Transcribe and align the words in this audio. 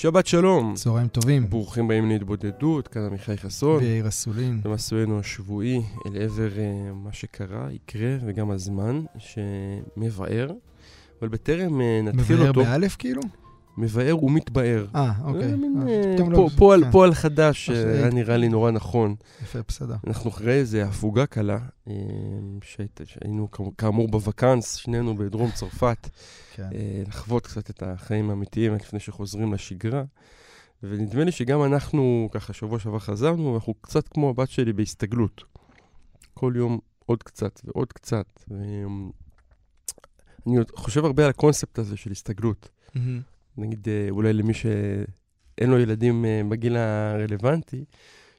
שבת 0.00 0.26
שלום. 0.26 0.74
צהריים 0.74 1.08
טובים. 1.08 1.50
ברוכים 1.50 1.84
הבאים 1.84 2.08
להתבודדות, 2.08 2.88
כאן 2.88 3.02
עמיחי 3.02 3.36
חסון. 3.36 3.76
ויאיר 3.76 4.08
אסולין. 4.08 4.60
במסלולנו 4.62 5.18
השבועי 5.18 5.82
אל 6.06 6.22
עבר 6.22 6.48
uh, 6.56 6.94
מה 6.94 7.12
שקרה, 7.12 7.68
יקרה, 7.72 8.16
וגם 8.26 8.50
הזמן 8.50 9.02
שמבאר. 9.18 10.50
אבל 11.20 11.28
בטרם 11.28 11.80
uh, 11.80 11.84
נתחיל 12.02 12.36
מבאר 12.36 12.48
אותו... 12.48 12.60
מבאר 12.60 12.72
באלף 12.72 12.96
כאילו? 12.96 13.22
מבאר 13.76 14.24
ומתבאר. 14.24 14.86
אה, 14.94 15.12
אוקיי. 15.24 15.48
זה 15.50 15.56
מין, 15.56 15.82
אה, 15.88 15.92
אה, 16.24 16.28
לא- 16.30 16.48
פועל- 16.56 16.84
כן. 16.84 16.90
פועל 16.90 17.14
חדש, 17.14 17.70
אה, 17.70 17.92
היה 17.92 18.10
נראה 18.10 18.36
לי 18.36 18.48
נורא 18.48 18.70
נכון. 18.70 19.14
יפה, 19.42 19.58
בסדר. 19.68 19.96
אנחנו 20.06 20.30
אחרי 20.30 20.52
איזה 20.52 20.84
הפוגה 20.84 21.26
קלה, 21.26 21.58
אה, 21.88 21.94
שהיינו 23.04 23.48
כאמור- 23.78 24.08
בוואקנס, 24.08 24.74
שנינו 24.74 25.16
בדרום 25.16 25.50
צרפת. 25.54 26.08
כן. 26.54 26.68
אה, 26.74 27.02
לחוות 27.08 27.46
קצת 27.46 27.70
את 27.70 27.82
החיים 27.82 28.30
האמיתיים 28.30 28.74
לפני 28.74 29.00
שחוזרים 29.00 29.52
לשגרה. 29.54 30.02
ונדמה 30.82 31.24
לי 31.24 31.32
שגם 31.32 31.62
אנחנו, 31.64 32.28
ככה, 32.32 32.52
שבוע 32.52 32.78
שעבר 32.78 32.98
חזרנו, 32.98 33.52
ואנחנו 33.52 33.74
קצת 33.74 34.08
כמו 34.08 34.30
הבת 34.30 34.50
שלי 34.50 34.72
בהסתגלות. 34.72 35.44
כל 36.34 36.52
יום 36.56 36.78
עוד 37.06 37.22
קצת 37.22 37.60
ועוד 37.64 37.92
קצת. 37.92 38.26
אני 40.46 40.56
חושב 40.74 41.04
הרבה 41.04 41.24
על 41.24 41.30
הקונספט 41.30 41.78
הזה 41.78 41.96
של 41.96 42.10
הסתגלות. 42.10 42.68
מהמם. 42.94 43.20
נגיד, 43.60 43.88
אה, 43.88 44.06
אולי 44.10 44.32
למי 44.32 44.54
שאין 44.54 45.70
לו 45.70 45.78
ילדים 45.78 46.24
אה, 46.24 46.40
בגיל 46.48 46.76
הרלוונטי, 46.76 47.84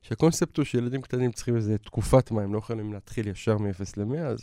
שהקונספט 0.02 0.58
הוא 0.58 0.66
שילדים 0.66 1.02
קטנים 1.02 1.32
צריכים 1.32 1.56
איזה 1.56 1.78
תקופת 1.78 2.32
מים, 2.32 2.54
לא 2.54 2.58
יכולים 2.58 2.94
להתחיל 2.94 3.28
ישר 3.28 3.58
מ-0 3.58 3.94
ל-100, 3.98 4.18
אז 4.18 4.40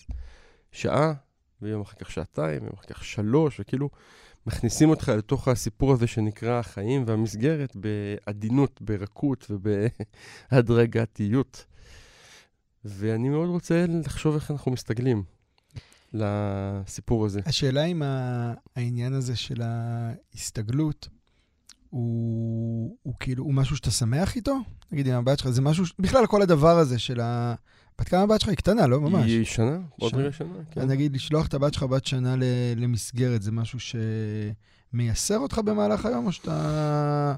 שעה, 0.73 1.13
ויום 1.63 1.81
אחר 1.81 1.97
כך 1.97 2.11
שעתיים, 2.11 2.63
ויום 2.63 2.75
אחר 2.75 2.87
כך 2.87 3.05
שלוש, 3.05 3.61
וכאילו 3.61 3.91
מכניסים 4.47 4.91
אותך 4.91 5.09
לתוך 5.09 5.49
הסיפור 5.49 5.93
הזה 5.93 6.07
שנקרא 6.07 6.59
החיים 6.59 7.05
והמסגרת 7.07 7.77
בעדינות, 7.77 8.83
ברכות 8.83 9.51
ובהדרגתיות. 9.51 11.67
ואני 12.85 13.29
מאוד 13.29 13.49
רוצה 13.49 13.85
לחשוב 13.89 14.35
איך 14.35 14.51
אנחנו 14.51 14.73
מסתגלים 14.73 15.23
לסיפור 16.13 17.27
הזה. 17.27 17.41
השאלה 17.47 17.85
אם 17.85 18.03
העניין 18.77 19.13
הזה 19.13 19.37
של 19.37 19.63
ההסתגלות, 19.63 21.09
הוא, 21.91 22.97
הוא 23.03 23.15
כאילו, 23.21 23.45
הוא 23.45 23.55
משהו 23.55 23.77
שאתה 23.77 23.91
שמח 23.91 24.37
איתו? 24.37 24.57
נגיד 24.93 25.09
עם 25.09 25.15
הבת 25.15 25.39
שלך, 25.39 25.49
זה 25.51 25.63
משהו, 25.63 25.87
ש- 25.87 25.95
בכלל 25.99 26.27
כל 26.27 26.43
הדבר 26.43 26.79
הזה 26.79 26.99
של 26.99 27.21
ה... 27.21 27.55
בת 27.99 28.09
כמה 28.09 28.21
הבת 28.23 28.41
שלך? 28.41 28.49
היא 28.49 28.57
קטנה, 28.57 28.87
לא 28.87 29.01
ממש. 29.01 29.25
היא 29.25 29.45
שנה? 29.45 29.79
עוד. 30.01 30.15
רגע 30.15 30.33
שנה, 30.33 30.49
כן. 30.71 30.87
נגיד, 30.87 31.15
לשלוח 31.15 31.47
את 31.47 31.55
הבת 31.55 31.75
שלך 31.75 31.83
בת 31.83 32.07
שנה 32.07 32.35
למסגרת, 32.77 33.43
זה 33.43 33.53
משהו 33.53 33.79
שמייסר 34.93 35.39
אותך 35.39 35.59
במהלך 35.59 36.07
היום, 36.07 36.27
או 36.27 36.33
שאתה 36.33 37.35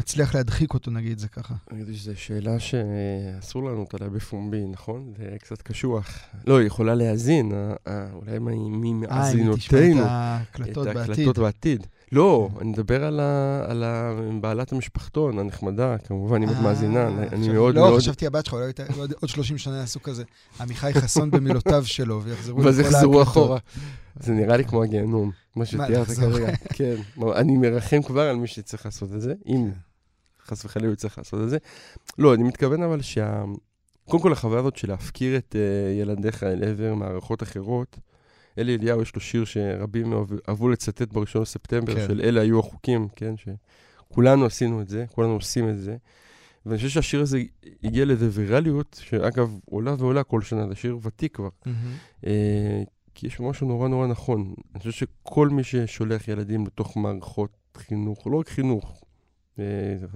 מצליח 0.00 0.34
להדחיק 0.34 0.74
אותו, 0.74 0.90
נגיד 0.90 1.18
זה 1.18 1.28
ככה? 1.28 1.54
אני 1.70 1.80
יודע 1.80 1.92
שזו 1.94 2.12
שאלה 2.16 2.56
שאסור 2.58 3.64
לענות 3.64 3.94
עליה 3.94 4.08
בפומבי, 4.10 4.64
נכון? 4.72 5.12
זה 5.18 5.36
קצת 5.40 5.62
קשוח. 5.62 6.18
לא, 6.46 6.58
היא 6.58 6.66
יכולה 6.66 6.94
להאזין, 6.94 7.52
אה, 7.52 7.58
אה, 7.88 8.06
אולי 8.12 8.38
מי- 8.38 8.68
מי 8.70 8.88
אה, 8.88 8.92
אם 8.92 9.04
תשמע 9.06 9.06
את 9.06 9.18
מאזינותינו. 9.18 10.02
ההקלטות 10.04 10.86
את 10.88 10.94
בעתיד. 10.94 11.10
ההקלטות 11.10 11.38
בעתיד. 11.38 11.86
לא, 12.12 12.48
כן. 12.54 12.60
אני 12.60 12.70
מדבר 12.70 13.04
על 13.04 13.20
ה- 13.20 13.64
על 13.68 13.84
ה- 13.84 14.10
בעלת 14.40 14.72
המשפחתון 14.72 15.38
הנחמדה, 15.38 15.96
כמובן, 15.98 16.42
אם 16.42 16.48
את 16.50 16.54
אה, 16.54 16.60
מאזינה, 16.62 17.08
אני 17.08 17.26
חשבתי- 17.30 17.48
מאוד 17.52 17.74
לא, 17.74 17.80
מאוד... 17.80 17.98
חשבתי 18.00 18.26
הבת 18.26 18.44
שלך, 18.46 18.54
אולי 18.54 18.72
עוד- 18.96 19.12
עוד 19.20 19.30
30 19.30 19.58
שנה 19.58 19.76
יעשו 19.76 20.02
כזה, 20.02 20.22
עמיחי 20.60 20.92
חסון 20.94 21.30
במילותיו 21.30 21.86
שלו, 21.86 22.22
ויחזרו 22.24 22.62
ואז 22.62 22.78
לכל 22.78 22.88
יחזרו 22.88 23.18
ההקלטות. 23.18 23.28
אחורה. 23.28 23.58
זה 24.20 24.32
נראה 24.32 24.56
לי 24.56 24.64
כמו 24.64 24.82
הגיהנום, 24.82 25.30
מה 25.56 25.66
שתיארת? 25.66 26.06
כרגע. 26.10 26.52
כן, 26.72 26.94
אני 27.36 27.56
מרחם 27.56 28.02
כבר 28.02 28.20
על 28.28 28.36
מי 28.36 28.46
שצריך 28.46 28.84
לעשות 28.86 29.12
את 29.14 29.20
זה, 29.20 29.34
אם 29.46 29.70
חס 30.50 30.64
וחלילה 30.64 30.88
הוא 30.88 30.96
צריך 30.96 31.18
לעשות 31.18 31.40
את 31.42 31.50
זה. 31.50 31.58
לא, 32.18 32.34
אני 32.34 32.42
מתכוון 32.42 32.82
אבל 32.82 33.02
שה... 33.02 33.44
קודם 34.04 34.22
כל, 34.22 34.32
החוויה 34.32 34.60
הזאת 34.60 34.76
של 34.76 34.88
להפקיר 34.88 35.36
את 35.36 35.54
uh, 35.54 36.00
ילדיך 36.00 36.44
אל 36.44 36.64
עבר 36.64 36.94
מערכות 36.94 37.42
אחרות, 37.42 37.98
אלי 38.58 38.76
אליהו 38.76 39.02
יש 39.02 39.14
לו 39.14 39.20
שיר 39.20 39.44
שרבים 39.44 40.12
אהבו 40.48 40.68
לצטט 40.68 41.12
בראשון 41.12 41.42
לספטמבר, 41.42 41.94
כן. 41.94 42.06
של 42.06 42.20
אלה 42.20 42.40
היו 42.40 42.58
החוקים, 42.58 43.08
כן? 43.16 43.34
שכולנו 43.36 44.46
עשינו 44.46 44.80
את 44.80 44.88
זה, 44.88 45.04
כולנו 45.14 45.32
עושים 45.32 45.68
את 45.68 45.78
זה. 45.78 45.96
ואני 46.66 46.76
חושב 46.76 46.88
שהשיר 46.88 47.20
הזה 47.20 47.42
הגיע 47.82 48.04
לאיזה 48.04 48.28
ויראליות, 48.32 49.00
שאגב, 49.02 49.58
עולה 49.64 49.94
ועולה 49.98 50.22
כל 50.22 50.42
שנה, 50.42 50.68
זה 50.68 50.74
שיר 50.74 50.98
ותיק 51.02 51.36
כבר. 51.36 51.48
מהמם. 51.66 51.94
אה, 52.26 52.82
כי 53.14 53.26
יש 53.26 53.40
משהו 53.40 53.68
נורא 53.68 53.88
נורא 53.88 54.06
נכון. 54.06 54.54
אני 54.74 54.78
חושב 54.78 55.06
שכל 55.06 55.48
מי 55.48 55.64
ששולח 55.64 56.28
ילדים 56.28 56.66
לתוך 56.66 56.96
מערכות 56.96 57.56
חינוך, 57.76 58.26
לא 58.26 58.36
רק 58.36 58.48
חינוך, 58.48 59.04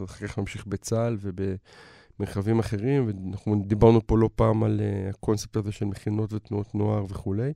אחר 0.04 0.26
כך 0.26 0.38
ממשיך 0.38 0.66
בצה"ל 0.66 1.16
ובמרחבים 1.20 2.58
אחרים, 2.58 3.06
ואנחנו 3.06 3.62
דיברנו 3.66 4.06
פה 4.06 4.18
לא 4.18 4.30
פעם 4.36 4.64
על 4.64 4.80
אה, 4.80 5.10
הקונספט 5.10 5.56
הזה 5.56 5.72
של 5.72 5.84
מכינות 5.84 6.32
ותנועות 6.32 6.74
נוער 6.74 7.04
וכולי. 7.04 7.52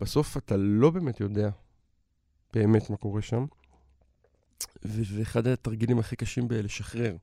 בסוף 0.00 0.36
אתה 0.36 0.56
לא 0.56 0.90
באמת 0.90 1.20
יודע 1.20 1.50
באמת 2.54 2.90
מה 2.90 2.96
קורה 2.96 3.22
שם, 3.22 3.44
וזה 4.82 5.22
אחד 5.22 5.46
התרגילים 5.46 5.98
הכי 5.98 6.16
קשים 6.16 6.48
בלשחרר 6.48 7.16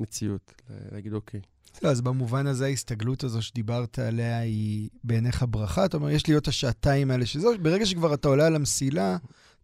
מציאות, 0.00 0.62
להגיד 0.92 1.12
אוקיי. 1.12 1.40
לא, 1.82 1.88
אז 1.88 2.00
במובן 2.00 2.46
הזה 2.46 2.64
ההסתגלות 2.64 3.24
הזו 3.24 3.42
שדיברת 3.42 3.98
עליה 3.98 4.38
היא 4.38 4.88
בעיניך 5.04 5.44
ברכה? 5.48 5.84
אתה 5.84 5.96
אומר, 5.96 6.10
יש 6.10 6.26
לי 6.26 6.34
עוד 6.34 6.44
השעתיים 6.48 7.10
האלה 7.10 7.26
שזו, 7.26 7.50
ברגע 7.62 7.86
שכבר 7.86 8.14
אתה 8.14 8.28
עולה 8.28 8.46
על 8.46 8.56
המסילה, 8.56 9.16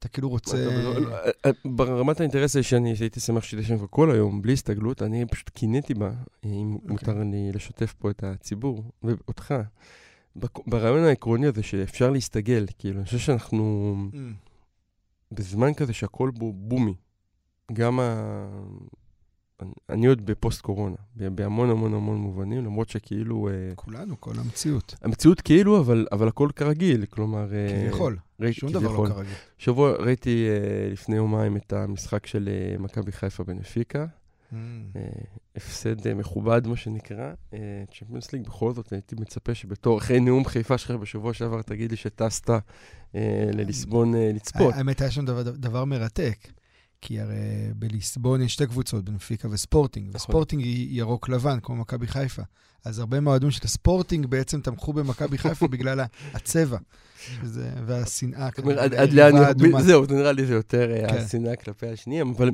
אתה 0.03 0.11
כאילו 0.11 0.29
רוצה... 0.29 0.57
לא, 0.57 1.01
לא, 1.01 1.17
אה, 1.45 1.51
ברמת 1.65 2.21
האינטרס 2.21 2.57
הזה 2.57 2.63
שאני 2.63 2.95
הייתי 3.01 3.21
שמח 3.21 3.43
שהייתי 3.43 3.69
שם 3.69 3.87
כל 3.87 4.11
היום, 4.11 4.43
בלי 4.43 4.53
הסתגלות, 4.53 5.03
אני 5.03 5.27
פשוט 5.27 5.49
קינאתי 5.49 5.95
בה, 5.95 6.11
אם 6.45 6.75
אוקיי. 6.75 6.91
מותר 6.91 7.19
לי 7.19 7.53
לשתף 7.53 7.95
פה 7.99 8.11
את 8.11 8.25
הציבור, 8.25 8.85
ואותך. 9.03 9.55
ברעיון 10.67 11.05
העקרוני 11.05 11.47
הזה 11.47 11.63
שאפשר 11.63 12.11
להסתגל, 12.11 12.67
כאילו, 12.79 12.99
אני 12.99 13.05
חושב 13.05 13.19
שאנחנו 13.19 13.95
אמ, 14.15 14.33
בזמן 15.33 15.75
כזה 15.75 15.93
שהכל 15.93 16.31
בו 16.35 16.53
בומי. 16.53 16.95
גם 17.73 18.01
ה... 18.01 18.47
אני- 19.89 20.07
עוד 20.07 20.27
בפוסט 20.27 20.61
קורונה, 20.61 20.97
בהמון 21.17 21.71
המון 21.71 21.95
המון 21.95 22.17
מובנים, 22.17 22.65
למרות 22.65 22.89
שכאילו... 22.89 23.49
אה, 23.49 23.75
כולנו, 23.75 24.21
כל 24.21 24.33
המציאות. 24.39 24.95
המציאות 25.03 25.41
כאילו, 25.41 25.81
אבל, 25.81 26.07
אבל 26.13 26.29
הכל 26.29 26.49
כרגיל, 26.57 27.07
כלומר... 27.07 27.55
אה, 27.55 27.69
כביכול, 27.89 28.17
ראיתי- 28.43 28.61
שום 28.61 28.73
דבר 28.73 28.83
לא 28.83 28.89
כביכול. 28.89 29.09
כרגיל. 29.13 29.33
שבוע 29.59 29.93
ראיתי 29.93 30.47
uh, 30.49 30.93
לפני 30.93 31.17
יומיים 31.17 31.57
את 31.57 31.73
המשחק 31.73 32.27
של 32.27 32.49
uh, 32.79 32.83
מכבי 32.83 33.13
חיפה 33.13 33.45
בנפיקה. 33.45 34.07
אמ, 34.53 34.57
Uh, 34.95 35.27
הפסד 35.57 36.07
uh, 36.07 36.15
מכובד, 36.15 36.67
מה 36.67 36.77
שנקרא. 36.77 37.33
צ'מפיונס 37.99 38.33
ליג, 38.33 38.43
בכל 38.47 38.73
זאת 38.73 38.93
הייתי 38.93 39.17
מצפה 39.21 39.55
שבתור, 39.55 39.99
אחרי 39.99 40.21
נאום 40.21 40.45
חיפה 40.45 40.79
שלך 40.79 40.91
בשבוע 40.91 41.35
שעבר, 41.35 41.63
תגיד 41.63 41.91
לי 41.91 41.97
שטסת 41.97 42.51
uh, 42.51 42.53
לליסבון 43.53 44.15
uh, 44.15 44.19
לצפות. 44.35 44.75
האמת, 44.75 45.01
היה 45.01 45.11
שם 45.11 45.25
דבר, 45.25 45.43
דבר 45.43 45.85
מרתק. 45.85 46.37
כי 47.05 47.21
הרי 47.21 47.35
בליסבון 47.77 48.43
יש 48.43 48.53
שתי 48.53 48.67
קבוצות, 48.67 49.05
בנפיקה 49.05 49.49
וספורטינג, 49.51 50.07
נכון. 50.09 50.17
וספורטינג 50.17 50.63
היא 50.63 50.99
ירוק 50.99 51.29
לבן, 51.29 51.59
כמו 51.63 51.77
מכבי 51.77 52.07
חיפה. 52.07 52.43
אז 52.85 52.99
הרבה 52.99 53.21
מהאוהדים 53.21 53.51
של 53.51 53.61
הספורטינג 53.65 54.27
בעצם 54.27 54.61
תמכו 54.61 54.93
במכבי 54.93 55.39
חיפה 55.39 55.69
בגלל 55.75 56.01
הצבע 56.35 56.79
שזה, 57.19 57.71
והשנאה. 57.87 58.49
זאת 58.57 58.65
אומרת, 58.65 58.93
עד- 58.93 59.13
לאן. 59.13 59.33
זהו, 59.83 60.07
זה 60.07 60.15
נראה 60.15 60.33
לי 60.33 60.47
זה 60.47 60.55
יותר 60.55 60.91
אה, 60.93 61.09
כן. 61.09 61.17
השנאה 61.17 61.57
כלפי 61.57 61.87
השניים, 61.89 62.31
אבל, 62.37 62.51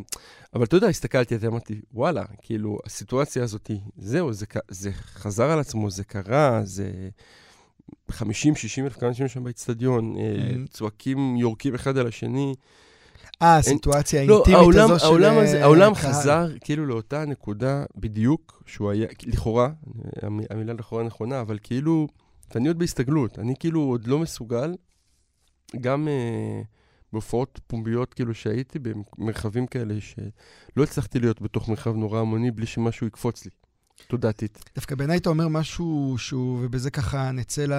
אבל 0.54 0.64
אתה 0.64 0.76
יודע, 0.76 0.86
הסתכלתי 0.88 1.34
על 1.34 1.40
זה, 1.40 1.46
אמרתי, 1.46 1.80
וואלה, 1.94 2.24
כאילו, 2.42 2.78
הסיטואציה 2.86 3.42
הזאת, 3.42 3.70
זהו, 3.96 4.32
זה, 4.32 4.46
זה 4.68 4.90
חזר 4.92 5.50
על 5.50 5.58
עצמו, 5.58 5.90
זה 5.90 6.04
קרה, 6.04 6.60
זה 6.64 6.90
50-60 8.10 8.14
אלף 8.78 9.02
אנשים 9.02 9.28
שם 9.28 9.44
באצטדיון, 9.44 10.16
אה, 10.16 10.22
Mhm. 10.64 10.68
צועקים, 10.70 11.36
יורקים 11.36 11.74
אחד 11.74 11.98
על 11.98 12.06
השני. 12.06 12.54
אה, 13.42 13.56
הסיטואציה 13.56 14.24
לא, 14.24 14.34
האינטימית 14.34 14.58
העולם, 14.58 14.90
הזו 14.90 14.98
של... 14.98 15.04
העולם, 15.06 15.38
הזה, 15.38 15.58
אה, 15.58 15.62
העולם 15.62 15.94
קהל. 15.94 16.12
חזר 16.12 16.48
כאילו 16.60 16.86
לאותה 16.86 17.24
נקודה 17.24 17.84
בדיוק 17.96 18.62
שהוא 18.66 18.90
היה, 18.90 19.06
לכאורה, 19.26 19.68
המ- 20.22 20.40
המילה 20.50 20.72
לכאורה 20.72 21.02
נכונה, 21.04 21.40
אבל 21.40 21.58
כאילו 21.62 22.06
ואני 22.54 22.68
עוד 22.68 22.78
בהסתגלות, 22.78 23.38
אני 23.38 23.54
כאילו 23.60 23.80
עוד 23.80 24.06
לא 24.06 24.18
מסוגל, 24.18 24.74
גם 25.80 26.08
uh, 26.08 26.66
בהופעות 27.12 27.60
פומביות 27.66 28.14
כאילו 28.14 28.34
שהייתי, 28.34 28.78
במרחבים 28.78 29.66
כאלה, 29.66 29.94
שלא 30.00 30.82
הצלחתי 30.82 31.20
להיות 31.20 31.42
בתוך 31.42 31.68
מרחב 31.68 31.94
נורא 31.96 32.20
המוני 32.20 32.50
בלי 32.50 32.66
שמשהו 32.66 33.06
יקפוץ 33.06 33.44
לי. 33.44 33.50
תודעתית. 34.06 34.64
דווקא 34.74 34.94
בעיניי 34.94 35.16
אתה 35.16 35.28
אומר 35.28 35.48
משהו 35.48 36.14
שהוא, 36.18 36.58
ובזה 36.62 36.90
ככה 36.90 37.30
נצא 37.30 37.64
ל... 37.64 37.72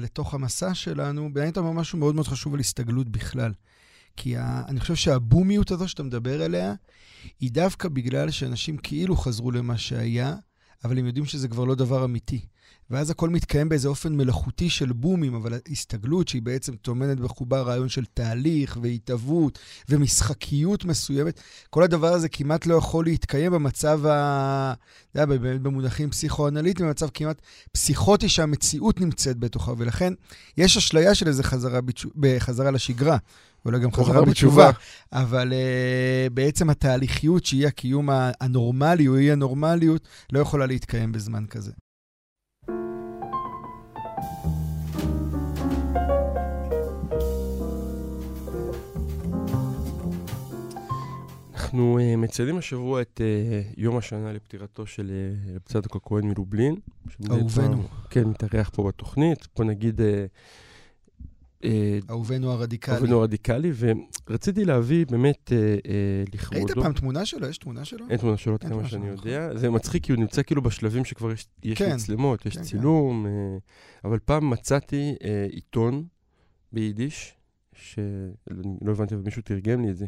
לתוך 0.00 0.34
המסע 0.34 0.74
שלנו, 0.74 1.32
בעיניי 1.32 1.52
אתה 1.52 1.60
אומר 1.60 1.72
משהו 1.72 1.98
מאוד 1.98 2.14
מאוד 2.14 2.26
חשוב 2.26 2.54
על 2.54 2.60
הסתגלות 2.60 3.08
בכלל. 3.08 3.52
כי 4.16 4.36
ה... 4.36 4.62
אני 4.68 4.80
חושב 4.80 4.94
שהבומיות 4.94 5.70
הזו 5.70 5.88
שאתה 5.88 6.02
מדבר 6.02 6.42
עליה, 6.42 6.74
היא 7.40 7.50
דווקא 7.50 7.88
בגלל 7.88 8.30
שאנשים 8.30 8.76
כאילו 8.76 9.16
חזרו 9.16 9.50
למה 9.50 9.78
שהיה, 9.78 10.36
אבל 10.84 10.98
הם 10.98 11.06
יודעים 11.06 11.24
שזה 11.24 11.48
כבר 11.48 11.64
לא 11.64 11.74
דבר 11.74 12.04
אמיתי. 12.04 12.40
ואז 12.90 13.10
הכל 13.10 13.28
מתקיים 13.28 13.68
באיזה 13.68 13.88
אופן 13.88 14.16
מלאכותי 14.16 14.70
של 14.70 14.92
בומים, 14.92 15.34
אבל 15.34 15.58
הסתגלות 15.70 16.28
שהיא 16.28 16.42
בעצם 16.42 16.76
טומנת 16.76 17.20
בחובה 17.20 17.60
רעיון 17.60 17.88
של 17.88 18.04
תהליך 18.14 18.78
והתהוות 18.82 19.58
ומשחקיות 19.88 20.84
מסוימת, 20.84 21.40
כל 21.70 21.82
הדבר 21.82 22.12
הזה 22.12 22.28
כמעט 22.28 22.66
לא 22.66 22.74
יכול 22.74 23.04
להתקיים 23.04 23.52
במצב 23.52 24.06
ה... 24.06 24.74
אתה 25.10 25.20
יודע, 25.20 25.36
באמת 25.36 25.60
במונחים 25.60 26.10
פסיכואנליטיים, 26.10 26.88
במצב 26.88 27.08
כמעט 27.14 27.42
פסיכוטי 27.72 28.28
שהמציאות 28.28 29.00
נמצאת 29.00 29.38
בתוכה, 29.38 29.72
ולכן 29.78 30.12
יש 30.56 30.76
אשליה 30.76 31.14
של 31.14 31.28
איזה 31.28 31.42
חזרה, 31.42 31.80
בתשו... 31.80 32.10
בחזרה 32.16 32.70
לשגרה. 32.70 33.16
אולי 33.64 33.78
גם 33.78 33.92
חזרה 33.92 34.24
בתשובה, 34.24 34.70
אבל 35.12 35.52
uh, 35.52 36.30
בעצם 36.30 36.70
התהליכיות 36.70 37.44
שהיא 37.44 37.66
הקיום 37.66 38.08
הנורמלי 38.40 39.08
או 39.08 39.16
אי 39.16 39.32
הנורמליות 39.32 40.08
לא 40.32 40.40
יכולה 40.40 40.66
להתקיים 40.66 41.12
בזמן 41.12 41.46
כזה. 41.46 41.72
אנחנו 51.54 51.98
uh, 51.98 52.16
מציינים 52.16 52.58
השבוע 52.58 53.02
את 53.02 53.20
uh, 53.20 53.74
יום 53.76 53.96
השנה 53.96 54.32
לפטירתו 54.32 54.86
של 54.86 55.10
uh, 55.46 55.50
רב 55.54 55.60
צדוק 55.64 55.96
הכהן 55.96 56.24
מלובלין. 56.24 56.76
אהובנו. 57.30 57.82
כן, 58.10 58.24
מתארח 58.24 58.70
פה 58.74 58.88
בתוכנית. 58.88 59.48
בוא 59.56 59.64
נגיד... 59.64 60.00
Uh, 60.00 60.04
אהובנו 62.10 62.50
הרדיקלי. 62.50 62.94
אהובנו 62.94 63.20
הרדיקלי, 63.20 63.72
ורציתי 64.28 64.64
להביא 64.64 65.06
באמת 65.06 65.52
לכבודו. 66.34 66.64
ראית 66.64 66.70
פעם 66.70 66.92
תמונה 66.92 67.26
שלו? 67.26 67.46
יש 67.46 67.58
תמונה 67.58 67.84
שלו? 67.84 68.06
אין 68.10 68.16
תמונה 68.16 68.36
שלו, 68.36 68.54
עד 68.54 68.62
כמה 68.62 68.88
שאני 68.88 69.08
יודע. 69.08 69.58
זה 69.58 69.70
מצחיק, 69.70 70.04
כי 70.04 70.12
הוא 70.12 70.20
נמצא 70.20 70.42
כאילו 70.42 70.62
בשלבים 70.62 71.04
שכבר 71.04 71.32
יש 71.32 71.78
כן. 71.78 71.94
מצלמות, 71.94 72.46
יש 72.46 72.56
כן, 72.56 72.62
צילום, 72.62 73.26
כן. 73.26 74.08
אבל 74.08 74.18
פעם 74.18 74.50
מצאתי 74.50 75.14
עיתון 75.50 76.04
ביידיש, 76.72 77.34
שלא 77.80 78.90
הבנתי, 78.90 79.14
אבל 79.14 79.22
מישהו 79.22 79.42
תרגם 79.42 79.80
לי 79.80 79.90
את 79.90 79.96
זה, 79.96 80.06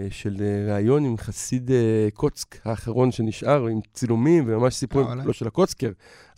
אה, 0.00 0.06
של 0.10 0.36
אה, 0.40 0.74
ראיון 0.74 1.04
עם 1.04 1.16
חסיד 1.16 1.70
אה, 1.70 2.08
קוצק 2.14 2.66
האחרון 2.66 3.12
שנשאר, 3.12 3.66
עם 3.66 3.80
צילומים 3.94 4.44
וממש 4.46 4.74
סיפורים, 4.74 5.08
לא 5.24 5.32
של 5.32 5.46
הקוצקר, 5.46 5.90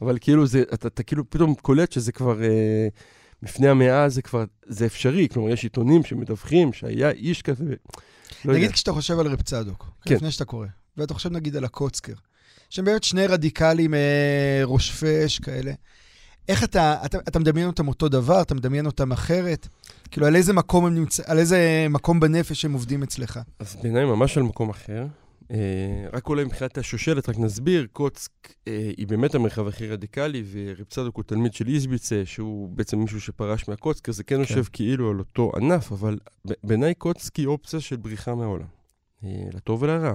אבל 0.02 0.18
כאילו 0.20 0.46
זה, 0.46 0.62
אתה, 0.74 0.88
אתה 0.88 1.02
כאילו 1.02 1.30
פתאום 1.30 1.54
קולט 1.54 1.92
שזה 1.92 2.12
כבר, 2.12 2.40
לפני 3.42 3.68
המאה 3.68 4.08
זה 4.08 4.22
כבר, 4.22 4.44
זה 4.66 4.86
אפשרי, 4.86 5.28
כלומר 5.28 5.50
יש 5.50 5.62
עיתונים 5.62 6.04
שמדווחים 6.04 6.72
שהיה 6.72 7.10
איש 7.10 7.42
כזה, 7.42 7.64
לא 8.44 8.52
נגיד 8.52 8.62
יודע. 8.64 8.74
כשאתה 8.74 8.92
חושב 8.92 9.18
על 9.18 9.26
רב 9.26 9.42
צדוק, 9.42 9.90
כן. 10.04 10.14
לפני 10.14 10.30
שאתה 10.30 10.44
קורא, 10.44 10.66
ואתה 10.96 11.14
חושב 11.14 11.32
נגיד 11.32 11.56
על 11.56 11.64
הקוצקר, 11.64 12.14
שהם 12.70 12.84
באמת 12.84 13.04
שני 13.04 13.26
רדיקלים 13.26 13.94
ראש 14.64 14.90
פש 14.90 15.38
כאלה. 15.38 15.72
איך 16.48 16.64
אתה, 16.64 16.96
אתה, 17.04 17.18
אתה 17.18 17.38
מדמיין 17.38 17.66
אותם 17.66 17.88
אותו 17.88 18.08
דבר, 18.08 18.42
אתה 18.42 18.54
מדמיין 18.54 18.86
אותם 18.86 19.12
אחרת? 19.12 19.68
כאילו, 20.10 20.26
על 20.26 20.36
איזה 20.36 20.52
מקום 20.52 20.88
נמצא, 20.88 21.22
על 21.26 21.38
איזה 21.38 21.86
מקום 21.90 22.20
בנפש 22.20 22.64
הם 22.64 22.72
עובדים 22.72 23.02
אצלך? 23.02 23.40
אז 23.58 23.76
בעיניי 23.82 24.04
ממש 24.04 24.36
על 24.36 24.42
מקום 24.42 24.70
אחר. 24.70 25.06
Uh, 25.48 25.50
רק 26.12 26.28
אולי 26.28 26.44
מבחינת 26.44 26.78
השושלת, 26.78 27.28
רק 27.28 27.38
נסביר, 27.38 27.86
קוצק 27.92 28.30
uh, 28.46 28.70
היא 28.96 29.06
באמת 29.06 29.34
המרחב 29.34 29.66
הכי 29.66 29.88
רדיקלי, 29.88 30.42
ורב 30.50 30.84
צדוק 30.84 31.16
הוא 31.16 31.24
תלמיד 31.24 31.54
של 31.54 31.68
איזביצה, 31.68 32.22
שהוא 32.24 32.68
בעצם 32.68 32.98
מישהו 32.98 33.20
שפרש 33.20 33.68
מהקוצק, 33.68 34.08
אז 34.08 34.16
זה 34.16 34.24
כן, 34.24 34.34
כן 34.34 34.40
יושב 34.40 34.64
כאילו 34.72 35.10
על 35.10 35.18
אותו 35.18 35.52
ענף, 35.56 35.92
אבל 35.92 36.18
בעיניי 36.64 36.94
קוצק 36.94 37.36
היא 37.36 37.46
אופציה 37.46 37.80
של 37.80 37.96
בריחה 37.96 38.34
מהעולם, 38.34 38.66
uh, 39.22 39.26
לטוב 39.52 39.82
ולרע. 39.82 40.14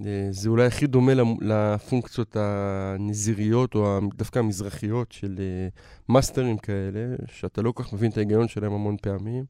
אה, 0.00 0.28
זה 0.30 0.48
אולי 0.48 0.66
הכי 0.66 0.86
דומה 0.86 1.12
לפונקציות 1.40 2.36
הנזיריות 2.36 3.74
או 3.74 4.00
דווקא 4.14 4.38
המזרחיות 4.38 5.12
של 5.12 5.34
אה, 5.38 5.68
מאסטרים 6.08 6.58
כאלה, 6.58 7.16
שאתה 7.26 7.62
לא 7.62 7.72
כל 7.72 7.82
כך 7.82 7.92
מבין 7.92 8.10
את 8.10 8.16
ההיגיון 8.16 8.48
שלהם 8.48 8.72
המון 8.72 8.96
פעמים. 9.02 9.44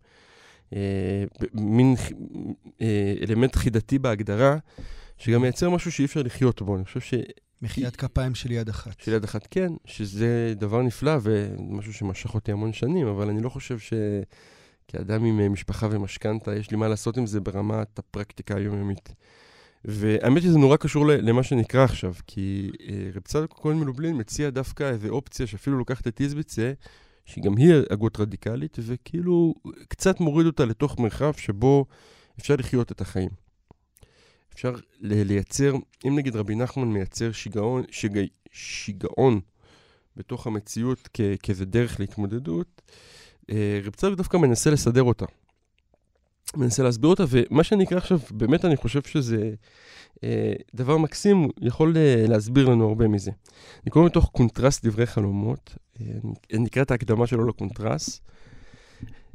אה, 0.73 1.25
מין 1.55 1.95
אלמנט 3.23 3.57
חידתי 3.57 3.99
בהגדרה, 3.99 4.57
שגם 5.19 5.43
מייצר 5.43 5.71
משהו 5.71 5.93
שאי 5.93 6.05
אפשר 6.05 6.23
לחיות 6.23 6.63
בו. 6.63 6.77
אני 6.77 6.85
חושב 6.85 7.01
ש... 7.01 7.15
מחיית 7.63 7.97
כפיים 7.97 8.35
של 8.35 8.51
יד 8.51 8.69
אחת. 8.69 9.01
של 9.01 9.13
יד 9.13 9.25
אחת, 9.25 9.49
כן, 9.51 9.73
שזה 9.85 10.55
דבר 10.57 10.83
נפלא 10.83 11.13
ומשהו 11.23 11.93
שמשך 11.93 12.35
אותי 12.35 12.53
המון 12.53 12.73
שנים, 12.73 13.07
אבל 13.07 13.29
אני 13.29 13.43
לא 13.43 13.49
חושב 13.49 13.79
ש... 13.79 13.93
כאדם 14.89 15.25
עם 15.25 15.53
משפחה 15.53 15.89
ומשכנתה, 15.91 16.57
יש 16.57 16.71
לי 16.71 16.77
מה 16.77 16.89
לעשות 16.89 17.17
עם 17.17 17.27
זה 17.27 17.41
ברמת 17.41 17.99
הפרקטיקה 17.99 18.57
היומיומית. 18.57 19.15
והאמת 19.85 20.43
שזה 20.43 20.59
נורא 20.59 20.77
קשור 20.77 21.07
למה 21.07 21.43
שנקרא 21.43 21.85
עכשיו, 21.85 22.15
כי 22.27 22.71
אה, 22.89 23.11
רב 23.15 23.23
צדוק 23.23 23.59
כהן 23.63 23.77
מלובלין 23.77 24.21
מציע 24.21 24.51
דווקא 24.51 24.85
איזו 24.85 25.09
אופציה 25.09 25.47
שאפילו 25.47 25.79
לוקחת 25.79 26.07
את 26.07 26.21
איזביצה, 26.21 26.73
שגם 27.25 27.57
היא 27.57 27.75
הגות 27.91 28.21
רדיקלית, 28.21 28.77
וכאילו 28.81 29.55
קצת 29.89 30.21
מוריד 30.21 30.47
אותה 30.47 30.65
לתוך 30.65 30.99
מרחב 30.99 31.33
שבו 31.33 31.87
אפשר 32.39 32.57
לחיות 32.57 32.93
את 32.93 33.01
החיים. 33.01 33.31
אפשר 34.55 34.75
לייצר, 35.01 35.75
אם 36.07 36.19
נגיד 36.19 36.37
רבי 36.37 36.55
נחמן 36.55 36.89
מייצר 36.89 37.33
שיגעון, 37.33 37.83
שיג, 37.91 38.19
שיגעון 38.53 39.41
בתוך 40.17 40.47
המציאות 40.47 41.09
כ, 41.15 41.21
כאיזה 41.43 41.65
דרך 41.65 42.01
להתמודדות, 42.01 42.83
אה, 43.51 43.81
רב 43.85 43.95
צדוק 43.95 44.17
דווקא 44.17 44.37
מנסה 44.37 44.71
לסדר 44.71 45.03
אותה. 45.03 45.27
מנסה 46.57 46.83
להסביר 46.83 47.11
אותה, 47.11 47.25
ומה 47.29 47.65
שאני 47.65 47.85
אקרא 47.85 47.99
עכשיו, 47.99 48.19
באמת 48.31 48.65
אני 48.65 48.77
חושב 48.77 49.03
שזה 49.03 49.55
אה, 50.25 50.53
דבר 50.75 50.99
מקסים, 50.99 51.49
יכול 51.61 51.97
אה, 51.97 52.25
להסביר 52.29 52.69
לנו 52.69 52.89
הרבה 52.89 53.09
מזה. 53.09 53.31
אני 53.85 53.91
קורא 53.91 54.07
מתוך 54.07 54.31
קונטרסט 54.33 54.87
דברי 54.87 55.07
חלומות, 55.07 55.75
אני 56.53 56.67
אקרא 56.67 56.83
את 56.83 56.91
ההקדמה 56.91 57.27
שלו 57.27 57.47
לקונטרסט. 57.47 58.21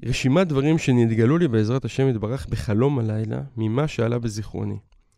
רשימת 0.05 0.47
דברים 0.47 0.77
שנתגלו 0.77 1.37
לי 1.37 1.47
בעזרת 1.47 1.85
השם 1.85 2.09
יתברך 2.09 2.47
בחלום 2.49 2.99
הלילה, 2.99 3.41
ממה 3.57 3.87
שעלה 3.87 4.19
בזיכרוני. 4.19 4.77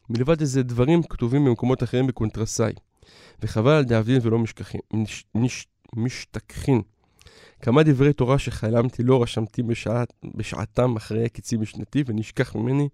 מלבד 0.10 0.41
איזה 0.41 0.63
דברים 0.63 1.03
כתובים 1.03 1.46
במקומות 1.46 1.84
אחרים 1.84 2.08
בקונטרסאי. 2.08 2.74
וחבל 3.41 3.72
על 3.72 3.84
דאבדין 3.84 4.20
ולא 4.22 4.39
משכחים, 4.39 4.82
מש, 4.94 5.25
מש, 5.36 5.68
משתכחין. 5.96 6.82
כמה 7.62 7.84
דברי 7.84 8.13
תורה 8.13 8.39
שחלמתי 8.39 9.03
לא 9.03 9.24
רשמתי 9.24 9.63
בשעת, 9.63 10.13
בשעתם 10.36 10.96
אחרי 10.96 11.25
הקיצי 11.25 11.58
משנתי 11.58 12.03
ונשכח 12.05 12.55
ממני, 12.55 12.89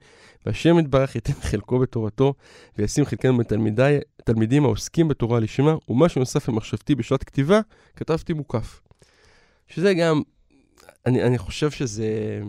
והשם 0.46 0.80
יתברך 0.80 1.16
ייתן 1.16 1.34
חלקו 1.50 1.80
בתורתו, 1.80 2.34
וישים 2.78 3.06
חלקנו 3.06 3.38
בתלמידים 4.18 4.66
העוסקים 4.66 5.08
בתורה 5.08 5.40
לשמה, 5.40 5.76
ומה 5.90 6.10
שנוסף 6.10 6.50
למחשבתי 6.50 6.96
בשעת 6.96 7.24
כתיבה, 7.24 7.60
כתבתי 7.96 8.34
מוקף. 8.34 8.82
שזה 9.68 9.94
גם, 9.94 10.22
אני, 11.06 11.24
אני 11.24 11.38
חושב 11.38 11.72
שזה... 11.72 12.42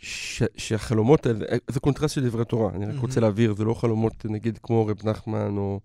ש, 0.00 0.42
שהחלומות 0.56 1.26
האלה, 1.26 1.38
זה 1.70 1.80
קונטרסט 1.80 2.14
של 2.14 2.28
דברי 2.28 2.44
תורה, 2.44 2.70
אני 2.74 2.86
רק 2.86 2.94
mm-hmm. 2.94 3.00
רוצה 3.00 3.20
להבהיר, 3.20 3.54
זה 3.54 3.64
לא 3.64 3.74
חלומות 3.74 4.24
נגיד 4.24 4.58
כמו 4.62 4.86
רב 4.86 4.98
נחמן 5.04 5.56
או, 5.56 5.80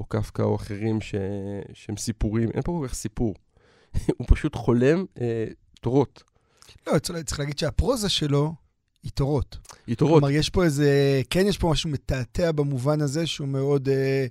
או 0.00 0.04
קפקא 0.04 0.42
או 0.42 0.56
אחרים 0.56 1.00
ש, 1.00 1.14
שהם 1.72 1.96
סיפורים, 1.96 2.50
אין 2.54 2.62
פה 2.62 2.78
כל 2.80 2.88
כך 2.88 2.94
סיפור. 2.94 3.34
הוא 4.18 4.26
פשוט 4.30 4.56
חולם 4.56 5.04
אה, 5.20 5.46
תורות. 5.80 6.22
לא, 6.86 6.98
צריך 6.98 7.38
להגיד 7.40 7.58
שהפרוזה 7.58 8.08
שלו 8.08 8.54
היא 9.02 9.12
תורות. 9.14 9.58
היא 9.86 9.96
תורות. 9.96 10.20
כלומר, 10.20 10.30
יש 10.30 10.50
פה 10.50 10.64
איזה, 10.64 11.22
כן 11.30 11.46
יש 11.46 11.58
פה 11.58 11.70
משהו 11.70 11.90
מתעתע 11.90 12.52
במובן 12.52 13.00
הזה 13.00 13.26
שהוא 13.26 13.48
מאוד 13.48 13.88
אה, 13.88 14.26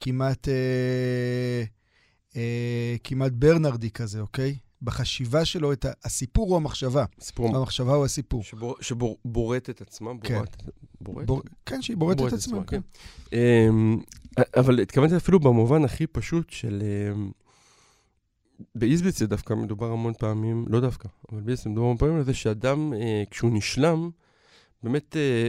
כמעט, 0.00 0.48
אה, 0.48 1.64
אה, 2.36 2.96
כמעט 3.04 3.32
ברנרדי 3.32 3.90
כזה, 3.90 4.20
אוקיי? 4.20 4.56
בחשיבה 4.82 5.44
שלו, 5.44 5.72
את 5.72 5.86
הסיפור 6.04 6.48
הוא 6.48 6.56
המחשבה. 6.56 7.04
סיפור... 7.20 7.56
המחשבה 7.56 7.94
הוא 7.94 8.04
הסיפור. 8.04 8.42
שבור, 8.42 8.76
שבורט 8.80 9.70
את 9.70 9.80
עצמה, 9.80 10.10
כן. 10.22 10.42
בורט? 11.00 11.26
בור, 11.26 11.42
כן, 11.66 11.82
שהיא 11.82 11.96
בורטת 11.96 12.28
את 12.28 12.32
עצמה, 12.32 12.64
כן. 12.64 12.80
כן. 13.30 13.36
Um, 13.36 14.16
אבל 14.56 14.80
התכוונתי 14.80 15.16
אפילו 15.16 15.40
במובן 15.40 15.84
הכי 15.84 16.06
פשוט 16.06 16.50
של... 16.50 16.82
Um, 17.14 17.46
באיזביץ 18.74 19.18
זה 19.18 19.26
דווקא 19.26 19.54
מדובר 19.54 19.92
המון 19.92 20.12
פעמים, 20.18 20.64
לא 20.68 20.80
דווקא, 20.80 21.08
אבל 21.32 21.40
באיזביץ 21.40 21.66
מדובר 21.66 21.84
המון 21.84 21.96
פעמים 21.96 22.16
על 22.16 22.22
זה 22.22 22.34
שאדם, 22.34 22.92
אה, 22.94 23.22
כשהוא 23.30 23.50
נשלם, 23.52 24.10
באמת 24.82 25.16
אה, 25.16 25.48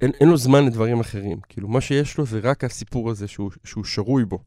אין, 0.00 0.12
אין 0.20 0.28
לו 0.28 0.36
זמן 0.36 0.66
לדברים 0.66 1.00
אחרים. 1.00 1.38
כאילו, 1.48 1.68
מה 1.68 1.80
שיש 1.80 2.18
לו 2.18 2.26
זה 2.26 2.40
רק 2.42 2.64
הסיפור 2.64 3.10
הזה 3.10 3.28
שהוא, 3.28 3.50
שהוא 3.64 3.84
שרוי 3.84 4.24
בו. 4.24 4.38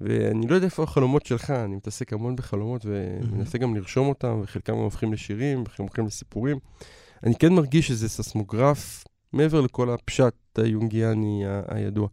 ואני 0.00 0.46
לא 0.46 0.54
יודע 0.54 0.66
איפה 0.66 0.82
החלומות 0.82 1.26
שלך, 1.26 1.50
אני 1.50 1.76
מתעסק 1.76 2.12
המון 2.12 2.36
בחלומות 2.36 2.86
ומנסה 2.86 3.58
גם 3.58 3.76
לרשום 3.76 4.08
אותם, 4.08 4.40
וחלקם 4.42 4.74
הופכים 4.74 5.12
לשירים, 5.12 5.62
וחלקם 5.66 5.82
הופכים 5.82 6.06
לסיפורים. 6.06 6.58
אני 7.22 7.34
כן 7.34 7.52
מרגיש 7.52 7.88
שזה 7.88 8.08
ססמוגרף 8.08 9.04
מעבר 9.32 9.60
לכל 9.60 9.90
הפשט 9.90 10.34
היונגיאני 10.58 11.44
הידוע. 11.68 12.08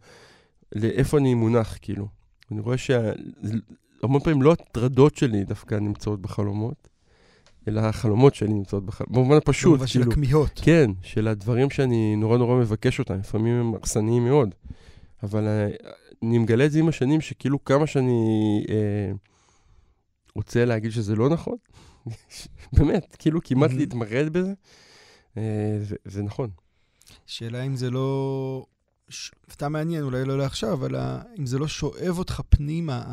לאיפה 0.76 1.18
אני 1.18 1.34
מונח, 1.34 1.78
כאילו. 1.82 2.08
אני 2.52 2.60
רואה 2.60 2.78
שהמון 2.78 4.20
פעמים 4.24 4.42
לא 4.42 4.52
הטרדות 4.52 5.16
שלי 5.16 5.44
דווקא 5.44 5.76
נמצאות 5.76 6.22
בחלומות, 6.22 6.88
אלא 7.68 7.82
החלומות 7.82 8.36
שלי 8.36 8.54
נמצאות 8.54 8.86
בחלומות, 8.86 9.16
במובן 9.16 9.38
הפשוט, 9.38 9.74
במובן 9.74 9.86
כאילו. 9.88 10.06
של 10.06 10.12
הכמיהות. 10.12 10.62
כן, 10.64 10.92
של 11.02 11.28
הדברים 11.28 11.70
שאני 11.70 12.16
נורא 12.16 12.38
נורא 12.38 12.56
מבקש 12.56 13.00
אותם, 13.00 13.20
לפעמים 13.20 13.56
הם 13.56 13.74
הרסניים 13.74 14.26
מאוד. 14.26 14.56
אבל 15.24 15.48
אה, 15.48 15.70
אני 16.24 16.38
מגלה 16.38 16.66
את 16.66 16.72
זה 16.72 16.80
עם 16.80 16.88
השנים, 16.88 17.22
שכאילו 17.22 17.64
כמה 17.64 17.88
שאני 17.88 18.66
אה, 18.70 19.12
רוצה 20.36 20.66
להגיד 20.66 20.92
שזה 20.92 21.16
לא 21.16 21.30
נכון, 21.30 21.56
באמת, 22.78 23.16
כאילו 23.20 23.40
כמעט 23.44 23.72
להתמרד 23.74 24.30
בזה, 24.34 24.54
אה, 25.38 25.78
זה, 25.82 25.96
זה 26.06 26.24
נכון. 26.24 26.50
שאלה 27.26 27.62
אם 27.62 27.76
זה 27.76 27.92
לא... 27.92 28.66
סתם 29.52 29.72
מעניין, 29.72 30.04
אולי 30.04 30.26
לא 30.26 30.38
לעכשיו, 30.38 30.74
אבל 30.74 30.96
אם 31.40 31.46
זה 31.46 31.60
לא 31.60 31.68
שואב 31.68 32.18
אותך 32.18 32.42
פנימה, 32.50 33.04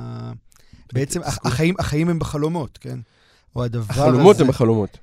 בעצם 0.93 1.21
החיים, 1.25 1.75
החיים 1.79 2.09
הם 2.09 2.19
בחלומות, 2.19 2.79
כן? 2.79 2.99
או 3.57 3.65
הדבר 3.65 3.95
הזה... 3.95 4.03
החלומות 4.03 4.41
הם 4.41 4.47
בחלומות. 4.47 4.99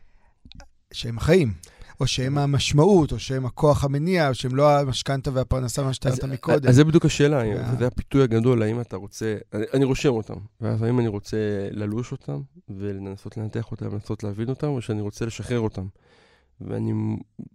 שהם 0.91 1.17
החיים. 1.17 1.53
או 1.99 2.07
שהם 2.07 2.37
המשמעות, 2.37 3.11
או 3.11 3.19
שהם 3.19 3.45
הכוח 3.45 3.83
המניע, 3.83 4.29
או 4.29 4.33
שהם 4.33 4.55
לא 4.55 4.79
המשכנתה 4.79 5.31
והפרנסה, 5.33 5.83
מה 5.83 5.93
שתיארת 5.93 6.23
מקודם. 6.23 6.69
אז 6.69 6.75
זה 6.75 6.83
בדיוק 6.83 7.05
השאלה, 7.05 7.41
וזה 7.73 7.87
הפיתוי 7.87 8.23
הגדול, 8.23 8.63
האם 8.63 8.81
אתה 8.81 8.97
רוצה, 8.97 9.35
אני 9.73 9.85
רושם 9.85 10.09
אותם, 10.09 10.33
ואז 10.61 10.81
האם 10.81 10.99
אני 10.99 11.07
רוצה 11.07 11.37
ללוש 11.71 12.11
אותם, 12.11 12.41
ולנסות 12.69 13.37
לנתח 13.37 13.71
אותם, 13.71 13.93
לנסות 13.93 14.23
להבין 14.23 14.49
אותם, 14.49 14.67
או 14.67 14.81
שאני 14.81 15.01
רוצה 15.01 15.25
לשחרר 15.25 15.59
אותם. 15.59 15.85
ואני, 16.61 16.93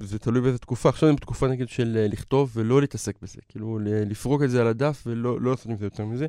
זה 0.00 0.18
תלוי 0.18 0.40
באיזה 0.40 0.58
תקופה. 0.58 0.88
עכשיו 0.88 1.08
אני 1.08 1.16
בתקופה 1.16 1.48
נגיד 1.48 1.68
של 1.68 1.96
אה, 2.00 2.08
לכתוב 2.08 2.50
ולא 2.54 2.80
להתעסק 2.80 3.16
בזה. 3.22 3.38
כאילו, 3.48 3.78
לפרוק 3.82 4.42
את 4.42 4.50
זה 4.50 4.60
על 4.60 4.66
הדף 4.66 5.02
ולא 5.06 5.40
לא 5.40 5.50
לעשות 5.50 5.66
עם 5.66 5.76
זה 5.76 5.86
יותר 5.86 6.04
מזה. 6.04 6.26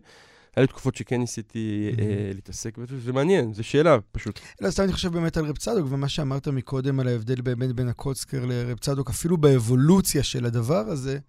היה 0.55 0.61
לי 0.61 0.67
תקופות 0.67 0.95
שכן 0.95 1.19
ניסיתי 1.19 1.91
אה, 1.99 2.31
להתעסק 2.33 2.77
בזה, 2.77 2.99
זה 2.99 3.13
מעניין, 3.13 3.53
זו 3.53 3.63
שאלה 3.63 3.97
פשוט. 4.11 4.39
לא, 4.61 4.71
סתם 4.71 4.83
אני 4.83 4.93
חושב 4.93 5.11
באמת 5.11 5.37
על 5.37 5.45
רב 5.45 5.57
צדוק, 5.57 5.87
ומה 5.89 6.09
שאמרת 6.09 6.47
מקודם 6.47 6.99
על 6.99 7.07
ההבדל 7.07 7.41
באמת 7.41 7.71
בין 7.71 7.87
הקוצקר 7.87 8.45
לרב 8.45 8.77
צדוק, 8.77 9.09
אפילו 9.09 9.37
באבולוציה 9.37 10.23
של 10.23 10.45
הדבר 10.45 10.87
הזה, 10.87 11.19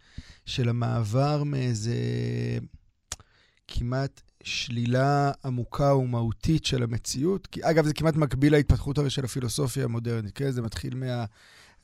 של 0.46 0.68
המעבר 0.68 1.44
מאיזה 1.44 1.94
כמעט 3.68 4.20
שלילה 4.44 5.32
עמוקה 5.44 5.94
ומהותית 5.94 6.64
של 6.64 6.82
המציאות. 6.82 7.46
כי, 7.46 7.60
אגב, 7.62 7.86
זה 7.86 7.94
כמעט 7.94 8.16
מקביל 8.16 8.52
להתפתחות 8.52 8.98
הרי 8.98 9.10
של 9.10 9.24
הפילוסופיה 9.24 9.84
המודרנית, 9.84 10.32
כן? 10.34 10.50
זה 10.50 10.62
מתחיל 10.62 10.94
מה... 10.94 11.24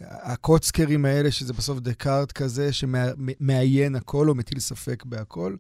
הקוצקרים 0.00 1.05
האלה, 1.05 1.31
שזה 1.31 1.53
בסוף 1.53 1.81
דקארט 1.81 2.33
כזה, 2.33 2.73
שמעיין 2.73 3.97
הכל 3.97 4.29
או 4.29 4.35
מטיל 4.35 4.61
ספק 4.61 5.05
בהכל, 5.05 5.57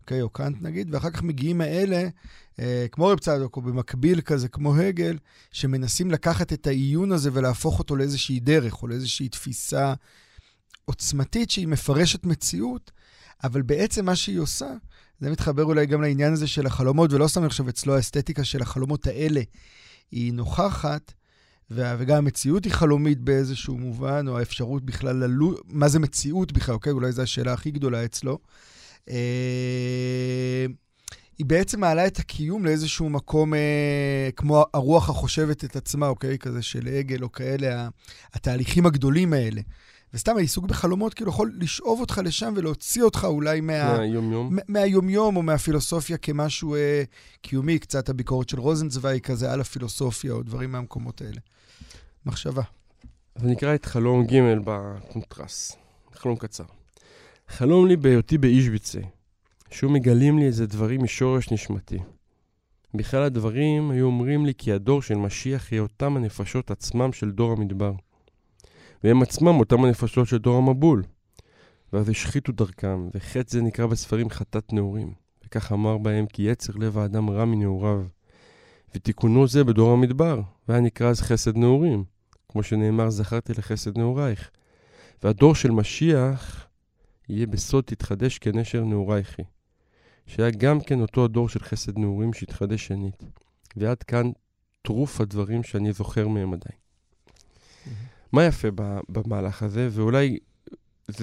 אוקיי? 0.00 0.22
או 0.22 0.30
קאנט 0.30 0.56
נגיד, 0.62 0.94
ואחר 0.94 1.10
כך 1.10 1.22
מגיעים 1.22 1.60
האלה, 1.60 2.08
אה, 2.58 2.86
כמו 2.92 3.06
רב 3.06 3.18
צדוק, 3.18 3.56
או 3.56 3.62
במקביל 3.62 4.20
כזה, 4.20 4.48
כמו 4.48 4.76
הגל, 4.76 5.18
שמנסים 5.52 6.10
לקחת 6.10 6.52
את 6.52 6.66
העיון 6.66 7.12
הזה 7.12 7.30
ולהפוך 7.32 7.78
אותו 7.78 7.96
לאיזושהי 7.96 8.40
דרך, 8.40 8.82
או 8.82 8.88
לאיזושהי 8.88 9.28
תפיסה 9.28 9.94
עוצמתית 10.84 11.50
שהיא 11.50 11.68
מפרשת 11.68 12.24
מציאות, 12.24 12.90
אבל 13.44 13.62
בעצם 13.62 14.04
מה 14.04 14.16
שהיא 14.16 14.38
עושה, 14.38 14.70
זה 15.20 15.30
מתחבר 15.30 15.64
אולי 15.64 15.86
גם 15.86 16.02
לעניין 16.02 16.32
הזה 16.32 16.46
של 16.46 16.66
החלומות, 16.66 17.12
ולא 17.12 17.28
סתם 17.28 17.44
עכשיו 17.44 17.68
אצלו 17.68 17.96
האסתטיקה 17.96 18.44
של 18.44 18.62
החלומות 18.62 19.06
האלה 19.06 19.40
היא 20.10 20.32
נוכחת, 20.32 21.12
וגם 21.70 22.16
המציאות 22.16 22.64
היא 22.64 22.72
חלומית 22.72 23.20
באיזשהו 23.20 23.78
מובן, 23.78 24.28
או 24.28 24.38
האפשרות 24.38 24.84
בכלל 24.84 25.16
ללו... 25.16 25.54
מה 25.68 25.88
זה 25.88 25.98
מציאות 25.98 26.52
בכלל, 26.52 26.74
אוקיי? 26.74 26.92
אולי 26.92 27.12
זו 27.12 27.22
השאלה 27.22 27.52
הכי 27.52 27.70
גדולה 27.70 28.04
אצלו. 28.04 28.38
אה, 29.08 30.66
היא 31.38 31.46
בעצם 31.46 31.80
מעלה 31.80 32.06
את 32.06 32.18
הקיום 32.18 32.64
לאיזשהו 32.64 33.10
מקום 33.10 33.54
אה, 33.54 34.28
כמו 34.36 34.64
הרוח 34.74 35.10
החושבת 35.10 35.64
את 35.64 35.76
עצמה, 35.76 36.08
אוקיי? 36.08 36.38
כזה 36.38 36.62
של 36.62 36.88
עגל 36.88 37.22
או 37.22 37.32
כאלה, 37.32 37.88
התהליכים 38.34 38.86
הגדולים 38.86 39.32
האלה. 39.32 39.60
וסתם 40.14 40.36
העיסוק 40.36 40.64
בחלומות 40.64 41.14
כאילו 41.14 41.30
יכול 41.30 41.52
לשאוב 41.58 42.00
אותך 42.00 42.20
לשם 42.24 42.54
ולהוציא 42.56 43.02
אותך 43.02 43.24
אולי 43.24 43.60
מה... 43.60 43.98
מהיומיום. 43.98 44.58
מהיומיום 44.68 45.36
או 45.36 45.42
מהפילוסופיה 45.42 46.16
כמשהו 46.16 46.74
אה, 46.74 47.02
קיומי, 47.42 47.78
קצת 47.78 48.08
הביקורת 48.08 48.48
של 48.48 48.60
רוזנצווי 48.60 49.20
כזה 49.20 49.52
על 49.52 49.60
הפילוסופיה 49.60 50.32
או 50.32 50.42
דברים 50.42 50.72
מהמקומות 50.72 51.20
האלה. 51.20 51.40
מחשבה. 52.26 52.62
אז 53.34 53.44
נקרא 53.44 53.74
את 53.74 53.86
חלום 53.86 54.24
ג' 54.24 54.40
בקונטרס. 54.64 55.76
חלום 56.14 56.36
קצר. 56.36 56.64
חלום 57.48 57.86
לי 57.86 57.96
בהיותי 57.96 58.38
באישביצה, 58.38 59.00
שוב 59.70 59.92
מגלים 59.92 60.38
לי 60.38 60.46
איזה 60.46 60.66
דברים 60.66 61.02
משורש 61.02 61.52
נשמתי. 61.52 61.98
בכלל 62.94 63.22
הדברים 63.22 63.90
היו 63.90 64.06
אומרים 64.06 64.46
לי 64.46 64.52
כי 64.58 64.72
הדור 64.72 65.02
של 65.02 65.14
משיח 65.14 65.72
יהיה 65.72 65.82
אותם 65.82 66.16
הנפשות 66.16 66.70
עצמם 66.70 67.12
של 67.12 67.30
דור 67.30 67.52
המדבר. 67.52 67.92
והם 69.04 69.22
עצמם 69.22 69.60
אותם 69.60 69.84
הנפשות 69.84 70.28
של 70.28 70.38
דור 70.38 70.56
המבול. 70.56 71.02
ואז 71.92 72.08
השחיתו 72.08 72.52
דרכם, 72.52 73.08
וחטא 73.14 73.50
זה 73.50 73.62
נקרא 73.62 73.86
בספרים 73.86 74.30
חטאת 74.30 74.72
נעורים. 74.72 75.12
וכך 75.44 75.72
אמר 75.72 75.98
בהם 75.98 76.26
כי 76.26 76.42
יצר 76.42 76.72
לב 76.76 76.98
האדם 76.98 77.30
רע 77.30 77.44
מנעוריו. 77.44 78.04
ותיקונו 78.94 79.46
זה 79.46 79.64
בדור 79.64 79.92
המדבר, 79.92 80.40
והיה 80.68 80.80
נקרא 80.80 81.08
אז 81.10 81.20
חסד 81.20 81.56
נעורים. 81.56 82.04
כמו 82.48 82.62
שנאמר, 82.62 83.10
זכרתי 83.10 83.52
לחסד 83.52 83.98
נעורייך. 83.98 84.50
והדור 85.22 85.54
של 85.54 85.70
משיח 85.70 86.66
יהיה 87.28 87.46
בסוד 87.46 87.84
תתחדש 87.84 88.38
כנשר 88.38 88.84
נעורייכי. 88.84 89.42
שהיה 90.26 90.50
גם 90.50 90.80
כן 90.80 91.00
אותו 91.00 91.24
הדור 91.24 91.48
של 91.48 91.60
חסד 91.60 91.98
נעורים 91.98 92.32
שהתחדש 92.32 92.86
שנית. 92.86 93.24
ועד 93.76 94.02
כאן 94.02 94.30
טרוף 94.82 95.20
הדברים 95.20 95.62
שאני 95.62 95.92
זוכר 95.92 96.28
מהם 96.28 96.52
עדיין. 96.52 96.78
מה 98.32 98.44
יפה 98.44 98.68
במהלך 99.08 99.62
הזה, 99.62 99.88
ואולי... 99.92 100.38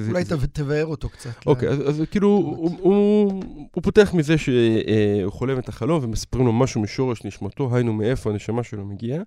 אולי 0.08 0.24
זה... 0.24 0.48
תבאר 0.48 0.86
אותו 0.86 1.10
קצת. 1.10 1.46
אוקיי, 1.46 1.70
אז, 1.70 1.90
אז 1.90 2.04
כאילו, 2.12 2.28
הוא, 2.28 2.78
הוא, 2.80 3.44
הוא 3.74 3.84
פותח 3.84 4.14
מזה 4.14 4.38
שהוא 4.38 4.56
אה, 4.88 5.24
חולם 5.28 5.60
את 5.60 5.70
החלום 5.70 6.04
ומספרים 6.04 6.46
לו 6.46 6.54
משהו 6.54 6.82
משורש 6.82 7.26
נשמתו, 7.26 7.76
היינו 7.76 7.94
מאיפה 7.94 8.30
הנשמה 8.30 8.64
שלו 8.64 8.86
מגיעה, 8.86 9.24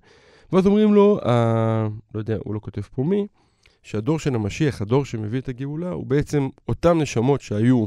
ואז 0.52 0.66
אומרים 0.66 0.94
לו, 0.94 1.20
אה, 1.26 1.88
לא 2.14 2.20
יודע, 2.20 2.36
הוא 2.44 2.54
לא 2.54 2.60
כותב 2.60 2.80
פה 2.80 3.04
מי, 3.04 3.26
שהדור 3.82 4.18
של 4.18 4.34
המשיח, 4.34 4.82
הדור 4.82 5.04
שמביא 5.04 5.40
את 5.40 5.48
הגאולה, 5.48 5.90
הוא 5.90 6.06
בעצם 6.06 6.48
אותם 6.68 6.98
נשמות 7.00 7.40
שהיו 7.40 7.86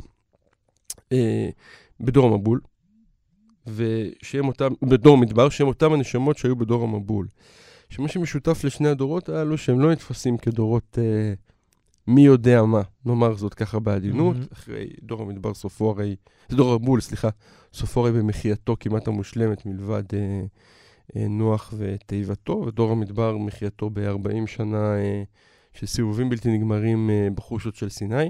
אה, 1.12 1.50
בדור 2.00 2.26
המבול, 2.26 2.60
ושהם 3.68 4.48
אותם, 4.48 4.74
בדור 4.82 5.18
המדבר, 5.18 5.50
שהם 5.50 5.68
אותם 5.68 5.94
הנשמות 5.94 6.38
שהיו 6.38 6.56
בדור 6.56 6.84
המבול. 6.84 7.28
שמה 7.94 8.08
שמשותף 8.08 8.64
לשני 8.64 8.90
הדורות 8.90 9.30
הללו, 9.30 9.58
שהם 9.58 9.80
לא 9.80 9.92
נתפסים 9.92 10.38
כדורות 10.38 10.98
אה, 11.02 11.34
מי 12.08 12.22
יודע 12.22 12.64
מה, 12.64 12.82
נאמר 13.06 13.36
זאת 13.36 13.54
ככה 13.54 13.80
בעדינות, 13.80 14.36
mm-hmm. 14.36 14.54
אחרי 14.54 14.90
דור 15.02 15.22
המדבר 15.22 15.54
סופו 15.54 15.90
הרי, 15.90 16.16
זה 16.50 16.58
דור 16.58 16.74
המבול, 16.74 17.02
סליחה, 17.02 17.30
סופו 17.74 18.02
הרי 18.02 18.12
במחייתו 18.12 18.76
כמעט 18.80 19.08
המושלמת 19.08 19.66
מלבד 19.66 20.04
אה, 20.14 20.42
אה, 21.16 21.28
נוח 21.28 21.74
ותיבתו, 21.78 22.64
ודור 22.68 22.92
המדבר 22.92 23.38
מחייתו 23.38 23.90
ב-40 23.90 24.48
שנה 24.48 24.96
אה, 24.96 25.24
של 25.74 25.86
סיבובים 25.86 26.30
בלתי 26.30 26.58
נגמרים 26.58 27.10
אה, 27.10 27.28
בחושות 27.36 27.76
של 27.76 27.90
סיני. 27.90 28.30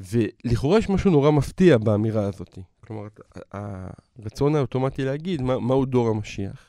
ולכאורה 0.00 0.78
יש 0.78 0.88
משהו 0.88 1.10
נורא 1.10 1.30
מפתיע 1.30 1.78
באמירה 1.78 2.28
הזאת. 2.28 2.58
כלומר, 2.80 3.08
הרצון 3.52 4.56
האוטומטי 4.56 5.04
להגיד 5.04 5.42
מה, 5.42 5.58
מהו 5.58 5.84
דור 5.84 6.08
המשיח. 6.08 6.67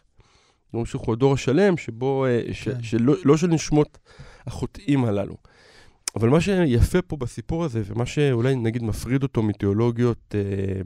המשיח 0.73 1.01
הוא 1.01 1.13
הדור 1.13 1.33
השלם 1.33 1.77
שבו, 1.77 2.25
אה, 2.25 2.41
כן. 2.45 2.53
ש, 2.53 2.67
שלא 2.81 3.15
לא 3.25 3.37
של 3.37 3.47
נשמות 3.47 3.97
החוטאים 4.45 5.05
הללו. 5.05 5.35
אבל 6.15 6.29
מה 6.29 6.41
שיפה 6.41 7.01
פה 7.01 7.17
בסיפור 7.17 7.63
הזה, 7.63 7.81
ומה 7.85 8.05
שאולי 8.05 8.55
נגיד 8.55 8.83
מפריד 8.83 9.23
אותו 9.23 9.43
מתיאולוגיות, 9.43 10.35
אה, 10.35 10.81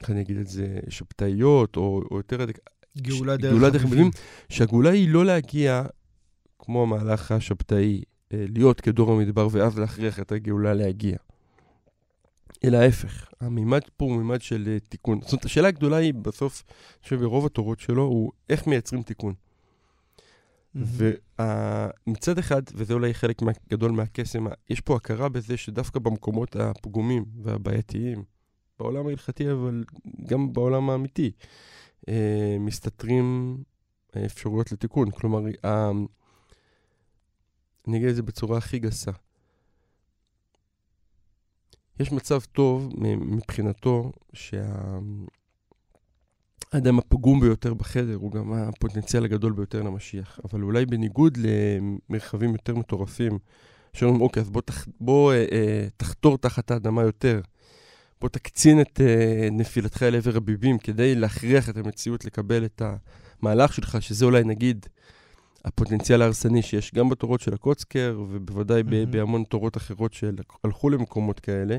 איך 0.00 0.10
אני 0.10 0.20
אגיד 0.20 0.36
את 0.36 0.46
זה, 0.46 0.78
שבתאיות, 0.88 1.76
או, 1.76 2.02
או 2.10 2.16
יותר... 2.16 2.46
גאולה 3.50 3.70
דרך 3.70 3.84
אביבים. 3.84 4.10
שהגאולה 4.48 4.90
היא 4.90 5.08
לא 5.08 5.24
להגיע 5.24 5.82
כמו 6.58 6.82
המהלך 6.82 7.32
השבתאי, 7.32 8.02
אה, 8.32 8.44
להיות 8.48 8.80
כדור 8.80 9.12
המדבר 9.12 9.48
ואז 9.50 9.78
להכריח 9.78 10.20
את 10.20 10.32
הגאולה 10.32 10.74
להגיע. 10.74 11.16
אלא 12.64 12.76
ההפך, 12.76 13.28
המימד 13.40 13.80
פה 13.96 14.04
הוא 14.04 14.16
מימד 14.16 14.42
של 14.42 14.68
אה, 14.68 14.80
תיקון. 14.80 15.20
זאת 15.20 15.32
אומרת, 15.32 15.44
השאלה 15.44 15.68
הגדולה 15.68 15.96
היא 15.96 16.14
בסוף, 16.14 16.62
אני 16.68 17.02
חושב 17.02 17.20
ברוב 17.20 17.46
התורות 17.46 17.80
שלו, 17.80 18.02
הוא 18.02 18.32
איך 18.48 18.66
מייצרים 18.66 19.02
תיקון. 19.02 19.34
ומצד 20.74 22.38
אחד, 22.38 22.62
וזה 22.74 22.94
אולי 22.94 23.14
חלק 23.14 23.42
גדול 23.68 23.90
מהקסם, 23.90 24.46
יש 24.70 24.80
פה 24.80 24.96
הכרה 24.96 25.28
בזה 25.28 25.56
שדווקא 25.56 26.00
במקומות 26.00 26.56
הפגומים 26.56 27.24
והבעייתיים, 27.42 28.24
בעולם 28.78 29.06
ההלכתי, 29.06 29.52
אבל 29.52 29.84
גם 30.26 30.52
בעולם 30.52 30.90
האמיתי, 30.90 31.30
אה, 32.08 32.56
מסתתרים 32.60 33.56
אפשרויות 34.26 34.72
לתיקון. 34.72 35.10
כלומר, 35.10 35.40
ה... 35.64 35.90
אני 37.88 37.96
אגיד 37.96 38.08
את 38.08 38.16
זה 38.16 38.22
בצורה 38.22 38.58
הכי 38.58 38.78
גסה. 38.78 39.10
יש 42.00 42.12
מצב 42.12 42.40
טוב 42.52 42.92
מבחינתו 43.20 44.12
שהאדם 44.32 44.98
הפגום 46.98 47.40
ביותר 47.40 47.74
בחדר 47.74 48.14
הוא 48.14 48.32
גם 48.32 48.52
הפוטנציאל 48.52 49.24
הגדול 49.24 49.52
ביותר 49.52 49.82
למשיח, 49.82 50.40
אבל 50.44 50.62
אולי 50.62 50.86
בניגוד 50.86 51.38
למרחבים 51.38 52.52
יותר 52.52 52.74
מטורפים, 52.74 53.38
שאומרים, 53.92 54.20
אוקיי, 54.20 54.40
אז 54.40 54.50
בוא, 54.50 54.62
תח, 54.62 54.86
בוא 55.00 55.32
אה, 55.32 55.44
אה, 55.52 55.86
תחתור 55.96 56.38
תחת 56.38 56.70
האדמה 56.70 57.02
יותר, 57.02 57.40
בוא 58.20 58.28
תקצין 58.28 58.80
את 58.80 59.00
אה, 59.00 59.48
נפילתך 59.52 60.02
אל 60.02 60.14
עבר 60.14 60.36
הביבים 60.36 60.78
כדי 60.78 61.14
להכריח 61.14 61.68
את 61.68 61.76
המציאות 61.76 62.24
לקבל 62.24 62.64
את 62.64 62.82
המהלך 63.42 63.72
שלך, 63.72 64.02
שזה 64.02 64.24
אולי 64.24 64.44
נגיד 64.44 64.86
הפוטנציאל 65.64 66.22
ההרסני 66.22 66.62
שיש 66.62 66.94
גם 66.94 67.08
בתורות 67.08 67.40
של 67.40 67.54
הקוצקר, 67.54 68.20
ובוודאי 68.28 68.80
mm-hmm. 68.80 69.06
בהמון 69.10 69.44
תורות 69.44 69.76
אחרות 69.76 70.12
שהלכו 70.12 70.90
למקומות 70.90 71.40
כאלה, 71.40 71.76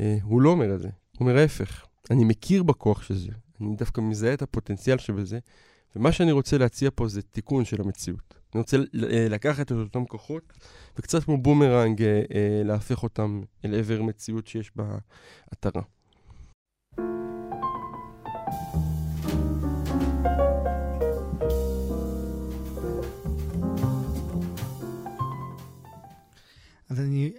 אה, 0.00 0.18
הוא 0.22 0.42
לא 0.42 0.50
אומר 0.50 0.74
את 0.74 0.80
זה, 0.80 0.88
הוא 0.88 1.28
אומר 1.28 1.36
ההפך. 1.36 1.86
אני 2.10 2.24
מכיר 2.24 2.62
בכוח 2.62 3.02
של 3.02 3.14
זה, 3.14 3.30
אני 3.60 3.76
דווקא 3.76 4.00
מזהה 4.00 4.34
את 4.34 4.42
הפוטנציאל 4.42 4.98
שבזה, 4.98 5.38
ומה 5.96 6.12
שאני 6.12 6.32
רוצה 6.32 6.58
להציע 6.58 6.90
פה 6.94 7.08
זה 7.08 7.22
תיקון 7.22 7.64
של 7.64 7.80
המציאות. 7.80 8.34
אני 8.54 8.60
רוצה 8.60 8.76
אה, 8.76 9.26
לקחת 9.30 9.72
את 9.72 9.76
אותם 9.76 10.04
כוחות, 10.04 10.52
וקצת 10.98 11.24
כמו 11.24 11.38
בומרנג, 11.38 12.02
אה, 12.02 12.62
להפך 12.64 13.02
אותם 13.02 13.42
אל 13.64 13.74
עבר 13.74 14.02
מציאות 14.02 14.46
שיש 14.46 14.72
בעטרה. 14.76 15.82
אז 15.82 16.03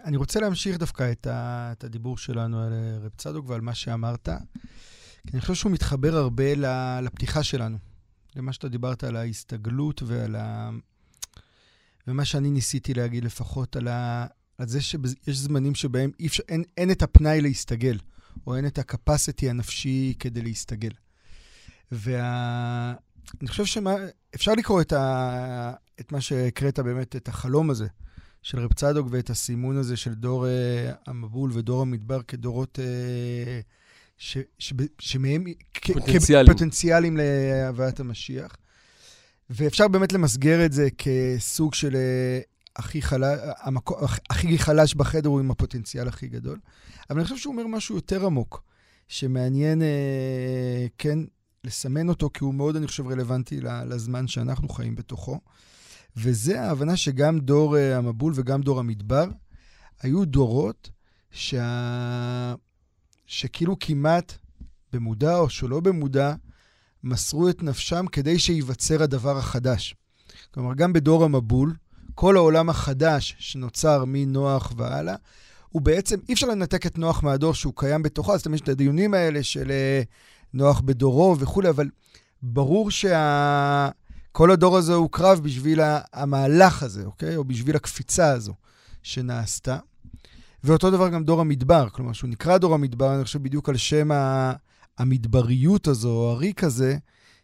אני 0.06 0.18
רוצה 0.18 0.40
להמשיך 0.40 0.78
דווקא 0.78 1.12
את, 1.12 1.28
ה, 1.28 1.70
את 1.72 1.84
הדיבור 1.84 2.18
שלנו 2.18 2.62
על 2.62 2.74
רב 3.04 3.12
צדוק 3.18 3.50
ועל 3.50 3.62
מה 3.62 3.76
שאמרת, 3.76 4.30
כי 5.28 5.32
אני 5.34 5.42
חושב 5.42 5.54
שהוא 5.54 5.72
מתחבר 5.72 6.16
הרבה 6.16 6.44
לפתיחה 7.02 7.44
שלנו, 7.44 7.78
למה 8.36 8.54
שאתה 8.54 8.70
דיברת 8.70 9.04
על 9.04 9.16
ההסתגלות 9.16 10.04
ועל 10.06 10.36
ה... 10.36 10.70
ומה 12.08 12.26
שאני 12.26 12.50
ניסיתי 12.50 12.94
להגיד 12.94 13.24
לפחות 13.24 13.76
על, 13.76 13.88
ה... 13.88 14.26
על 14.58 14.68
זה 14.68 14.82
שיש 14.82 15.38
זמנים 15.38 15.76
שבהם 15.76 16.12
אפשר, 16.26 16.44
אין, 16.50 16.64
אין 16.78 16.92
את 16.92 17.04
הפנאי 17.04 17.42
להסתגל, 17.42 17.98
או 18.48 18.56
אין 18.56 18.68
את 18.68 18.78
הקפסיטי 18.78 19.50
הנפשי 19.50 20.14
כדי 20.20 20.42
להסתגל. 20.42 20.92
ואני 21.92 23.48
חושב 23.48 23.66
שאפשר 23.66 24.54
לקרוא 24.54 24.82
את, 24.82 24.94
ה... 24.94 25.74
את 26.00 26.12
מה 26.12 26.22
שהקראת 26.22 26.80
באמת, 26.80 27.16
את 27.16 27.28
החלום 27.28 27.70
הזה. 27.70 27.88
של 28.46 28.60
רב 28.60 28.74
צדוק 28.74 29.08
ואת 29.12 29.30
הסימון 29.30 29.78
הזה 29.78 29.98
של 29.98 30.14
דור 30.14 30.46
uh, 30.46 30.50
המבול 31.08 31.52
ודור 31.54 31.82
המדבר 31.82 32.22
כדורות 32.22 32.80
uh, 32.80 33.64
ש, 34.18 34.38
ש, 34.60 34.74
שמהם... 35.00 35.44
פוטנציאלים. 35.94 36.54
פוטנציאלים 36.54 37.18
להבאת 37.18 38.00
המשיח. 38.00 38.56
ואפשר 39.50 39.88
באמת 39.88 40.14
למסגר 40.14 40.66
את 40.66 40.72
זה 40.72 40.88
כסוג 40.98 41.74
של 41.74 41.94
uh, 41.94 42.76
הכי, 42.76 43.02
חלש, 43.02 43.40
המקו, 43.60 43.98
הכי 44.30 44.58
חלש 44.58 44.94
בחדר 44.94 45.30
הוא 45.30 45.40
עם 45.40 45.52
הפוטנציאל 45.52 46.08
הכי 46.08 46.28
גדול. 46.28 46.60
אבל 47.10 47.20
אני 47.20 47.24
חושב 47.24 47.38
שהוא 47.38 47.52
אומר 47.52 47.68
משהו 47.68 47.96
יותר 47.96 48.26
עמוק, 48.26 48.64
שמעניין, 49.08 49.82
uh, 49.82 49.86
כן, 50.98 51.20
לסמן 51.64 52.10
אותו, 52.10 52.30
כי 52.34 52.44
הוא 52.44 52.54
מאוד, 52.54 52.76
אני 52.76 52.88
חושב, 52.88 53.08
רלוונטי 53.08 53.62
לזמן 53.62 54.28
שאנחנו 54.28 54.70
חיים 54.70 54.96
בתוכו. 54.96 55.40
וזה 56.18 56.62
ההבנה 56.62 56.98
שגם 56.98 57.40
דור 57.40 57.76
uh, 57.76 57.80
המבול 57.80 58.34
וגם 58.36 58.62
דור 58.62 58.80
המדבר 58.80 59.26
היו 60.02 60.26
דורות 60.26 60.90
שה... 61.32 62.56
שכאילו 63.26 63.80
כמעט 63.80 64.38
במודע 64.94 65.38
או 65.38 65.50
שלא 65.50 65.80
במודע, 65.80 66.34
מסרו 67.04 67.50
את 67.50 67.64
נפשם 67.64 68.06
כדי 68.12 68.40
שייווצר 68.40 69.04
הדבר 69.04 69.38
החדש. 69.38 69.96
כלומר, 70.52 70.74
גם 70.74 70.94
בדור 70.94 71.24
המבול, 71.24 71.74
כל 72.16 72.38
העולם 72.38 72.70
החדש 72.70 73.36
שנוצר 73.40 74.04
מנוח 74.08 74.74
והלאה, 74.78 75.16
הוא 75.70 75.82
בעצם, 75.82 76.20
אי 76.30 76.34
אפשר 76.34 76.48
לנתק 76.48 76.86
את 76.86 76.98
נוח 76.98 77.24
מהדור 77.24 77.54
שהוא 77.54 77.74
קיים 77.76 78.04
בתוכו, 78.04 78.34
אז 78.34 78.44
תמיד 78.44 78.56
יש 78.56 78.62
את 78.62 78.70
הדיונים 78.70 79.14
האלה 79.14 79.44
של 79.44 79.68
uh, 79.68 80.06
נוח 80.54 80.82
בדורו 80.82 81.36
וכולי, 81.40 81.70
אבל 81.70 81.90
ברור 82.42 82.92
שה... 82.92 83.90
כל 84.36 84.52
הדור 84.52 84.78
הזה 84.78 84.94
הוא 84.94 85.10
קרב 85.12 85.40
בשביל 85.40 85.80
המהלך 86.14 86.84
הזה, 86.84 87.06
אוקיי? 87.06 87.36
או 87.36 87.44
בשביל 87.44 87.76
הקפיצה 87.76 88.32
הזו 88.32 88.54
שנעשתה. 89.04 89.78
ואותו 90.64 90.92
דבר 90.92 91.10
גם 91.10 91.24
דור 91.24 91.42
המדבר, 91.42 91.90
כלומר, 91.90 92.14
שהוא 92.14 92.30
נקרא 92.30 92.58
דור 92.58 92.74
המדבר, 92.74 93.16
אני 93.16 93.24
חושב 93.24 93.44
בדיוק 93.44 93.70
על 93.70 93.78
שם 93.78 94.10
המדבריות 94.98 95.88
הזו, 95.88 96.10
או 96.10 96.32
הריק 96.32 96.64
הזה, 96.64 96.98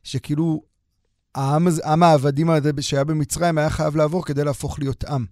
שכאילו 0.03 0.63
העם, 1.35 1.67
עם 1.85 2.03
העבדים 2.03 2.49
הזה 2.49 2.71
שהיה 2.79 3.03
במצרים 3.03 3.57
היה 3.57 3.69
חייב 3.69 3.95
לעבור 3.95 4.25
כדי 4.25 4.43
להפוך 4.43 4.79
להיות 4.79 5.03
עם. 5.03 5.25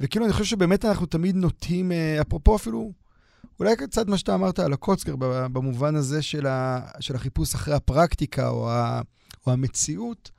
וכאילו, 0.00 0.24
אני 0.24 0.32
חושב 0.32 0.44
שבאמת 0.44 0.84
אנחנו 0.84 1.06
תמיד 1.06 1.36
נוטים, 1.36 1.92
אה, 1.92 2.20
אפרופו 2.20 2.56
אפילו, 2.56 2.92
אולי 3.60 3.76
קצת 3.76 4.08
מה 4.08 4.18
שאתה 4.18 4.34
אמרת 4.34 4.58
על 4.58 4.72
הקוצקר, 4.72 5.16
במובן 5.52 5.96
הזה 5.96 6.22
של, 6.22 6.46
ה, 6.46 6.80
של 7.00 7.16
החיפוש 7.16 7.54
אחרי 7.54 7.74
הפרקטיקה 7.74 8.48
או, 8.48 8.70
ה, 8.70 9.00
או 9.46 9.52
המציאות, 9.52 10.30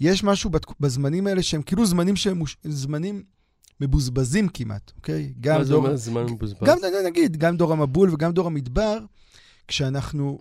יש 0.00 0.24
משהו 0.24 0.50
בזמנים 0.80 1.26
האלה 1.26 1.42
שהם 1.42 1.62
כאילו 1.62 1.86
זמנים 1.86 2.16
שהם. 2.16 2.42
זמנים 2.64 3.22
מבוזבזים 3.80 4.48
כמעט, 4.48 4.92
אוקיי? 4.96 5.32
מה 5.46 5.64
זה 5.64 5.74
אומר 5.74 5.96
זמן 5.96 6.24
מבוזבז? 6.24 6.62
גם, 6.64 6.78
נגיד, 7.06 7.36
גם 7.36 7.56
דור 7.56 7.72
המבול 7.72 8.10
וגם 8.14 8.32
דור 8.32 8.46
המדבר, 8.46 8.98
כשאנחנו 9.68 10.38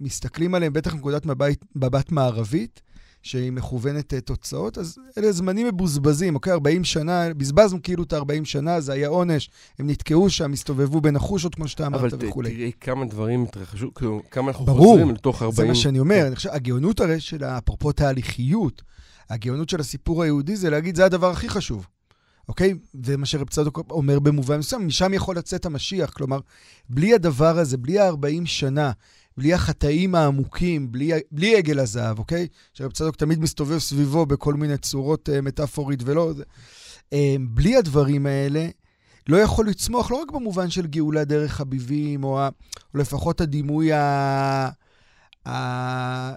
מסתכלים 0.00 0.54
עליהם, 0.54 0.72
בטח 0.72 0.94
מנקודת 0.94 1.26
מבט, 1.26 1.64
מבט 1.74 2.12
מערבית, 2.12 2.82
שהיא 3.24 3.52
מכוונת 3.52 4.12
uh, 4.12 4.20
תוצאות, 4.20 4.78
אז 4.78 4.98
אלה 5.18 5.32
זמנים 5.32 5.66
מבוזבזים, 5.66 6.34
אוקיי? 6.34 6.52
40 6.52 6.84
שנה, 6.84 7.34
בזבזנו 7.36 7.82
כאילו 7.82 8.02
את 8.02 8.12
ה-40 8.12 8.44
שנה, 8.44 8.80
זה 8.80 8.92
היה 8.92 9.08
עונש, 9.08 9.50
הם 9.78 9.90
נתקעו 9.90 10.30
שם, 10.30 10.52
הסתובבו 10.52 11.00
בין 11.00 11.16
החושות, 11.16 11.54
כמו 11.54 11.68
שאתה 11.68 11.86
אמרת 11.86 12.12
וכולי. 12.18 12.48
אבל 12.48 12.56
תראי 12.56 12.72
כמה 12.80 13.04
דברים 13.04 13.42
התרחשו, 13.42 13.94
כאילו, 13.94 14.22
כמה 14.30 14.48
אנחנו 14.48 14.64
ברור, 14.64 14.92
חוזרים 14.92 15.10
לתוך 15.10 15.42
40... 15.42 15.54
ברור, 15.54 15.66
זה 15.66 15.68
מה 15.68 15.74
שאני 15.74 15.98
אומר. 15.98 16.26
אני 16.26 16.36
חושב, 16.36 16.50
הגאונות 16.52 17.00
הרי 17.00 17.20
של, 17.20 17.44
אפרופו 17.44 17.92
תהליכיות, 17.92 18.82
הגאונות 19.30 19.68
של 19.68 19.80
הסיפור 19.80 20.22
היהודי 20.22 20.56
זה 20.56 20.70
להגיד, 20.70 20.96
זה 20.96 21.04
הדבר 21.04 21.30
הכי 21.30 21.48
חשוב. 21.48 21.86
אוקיי? 22.48 22.74
זה 23.04 23.16
מה 23.16 23.26
שרב 23.26 23.48
צדוק 23.48 23.78
אומר 23.90 24.18
במובן 24.18 24.58
מסוים, 24.58 24.86
משם 24.86 25.14
יכול 25.14 25.36
לצאת 25.36 25.66
המשיח. 25.66 26.10
כלומר, 26.10 26.38
בלי 26.88 27.14
הדבר 27.14 27.58
הזה, 27.58 27.76
בלי 27.76 27.98
ה-40 27.98 28.46
שנה, 28.46 28.92
בלי 29.36 29.54
החטאים 29.54 30.14
העמוקים, 30.14 30.92
בלי, 30.92 31.12
בלי 31.30 31.56
עגל 31.56 31.78
הזהב, 31.78 32.18
אוקיי? 32.18 32.48
שרב 32.72 32.92
צדוק 32.92 33.16
תמיד 33.16 33.40
מסתובב 33.40 33.78
סביבו 33.78 34.26
בכל 34.26 34.54
מיני 34.54 34.78
צורות 34.78 35.28
uh, 35.28 35.40
מטאפורית 35.42 36.00
ולא... 36.04 36.32
Uh, 37.10 37.14
בלי 37.40 37.76
הדברים 37.76 38.26
האלה, 38.26 38.68
לא 39.28 39.36
יכול 39.36 39.68
לצמוח, 39.68 40.10
לא 40.10 40.16
רק 40.16 40.30
במובן 40.30 40.70
של 40.70 40.86
גאולה 40.86 41.24
דרך 41.24 41.52
חביבים, 41.52 42.24
או, 42.24 42.40
ה, 42.40 42.48
או 42.94 42.98
לפחות 42.98 43.40
הדימוי 43.40 43.92
ה... 43.92 44.70
ה... 45.48 46.34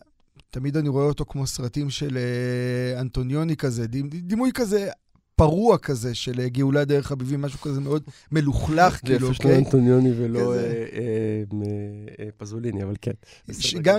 תמיד 0.49 0.77
אני 0.77 0.89
רואה 0.89 1.05
אותו 1.05 1.25
כמו 1.25 1.47
סרטים 1.47 1.89
של 1.89 2.17
uh, 2.17 3.01
אנטוניוני 3.01 3.55
כזה, 3.55 3.87
דימוי 4.21 4.51
כזה 4.53 4.89
פרוע 5.37 5.77
כזה 5.77 6.15
של 6.15 6.39
אה, 6.39 6.49
גאולה 6.49 6.85
דרך 6.85 7.07
חביבים, 7.07 7.41
משהו 7.41 7.59
כזה 7.59 7.79
מאוד 7.79 8.03
מלוכלך, 8.31 8.99
כאילו, 9.05 9.27
אוקיי? 9.29 9.51
זה 9.51 9.57
אנטוניוני 9.57 10.11
ולא 10.17 10.53
אה, 10.53 10.59
אה, 12.19 12.25
פזוליני, 12.37 12.83
אבל 12.83 12.95
כן. 13.01 13.11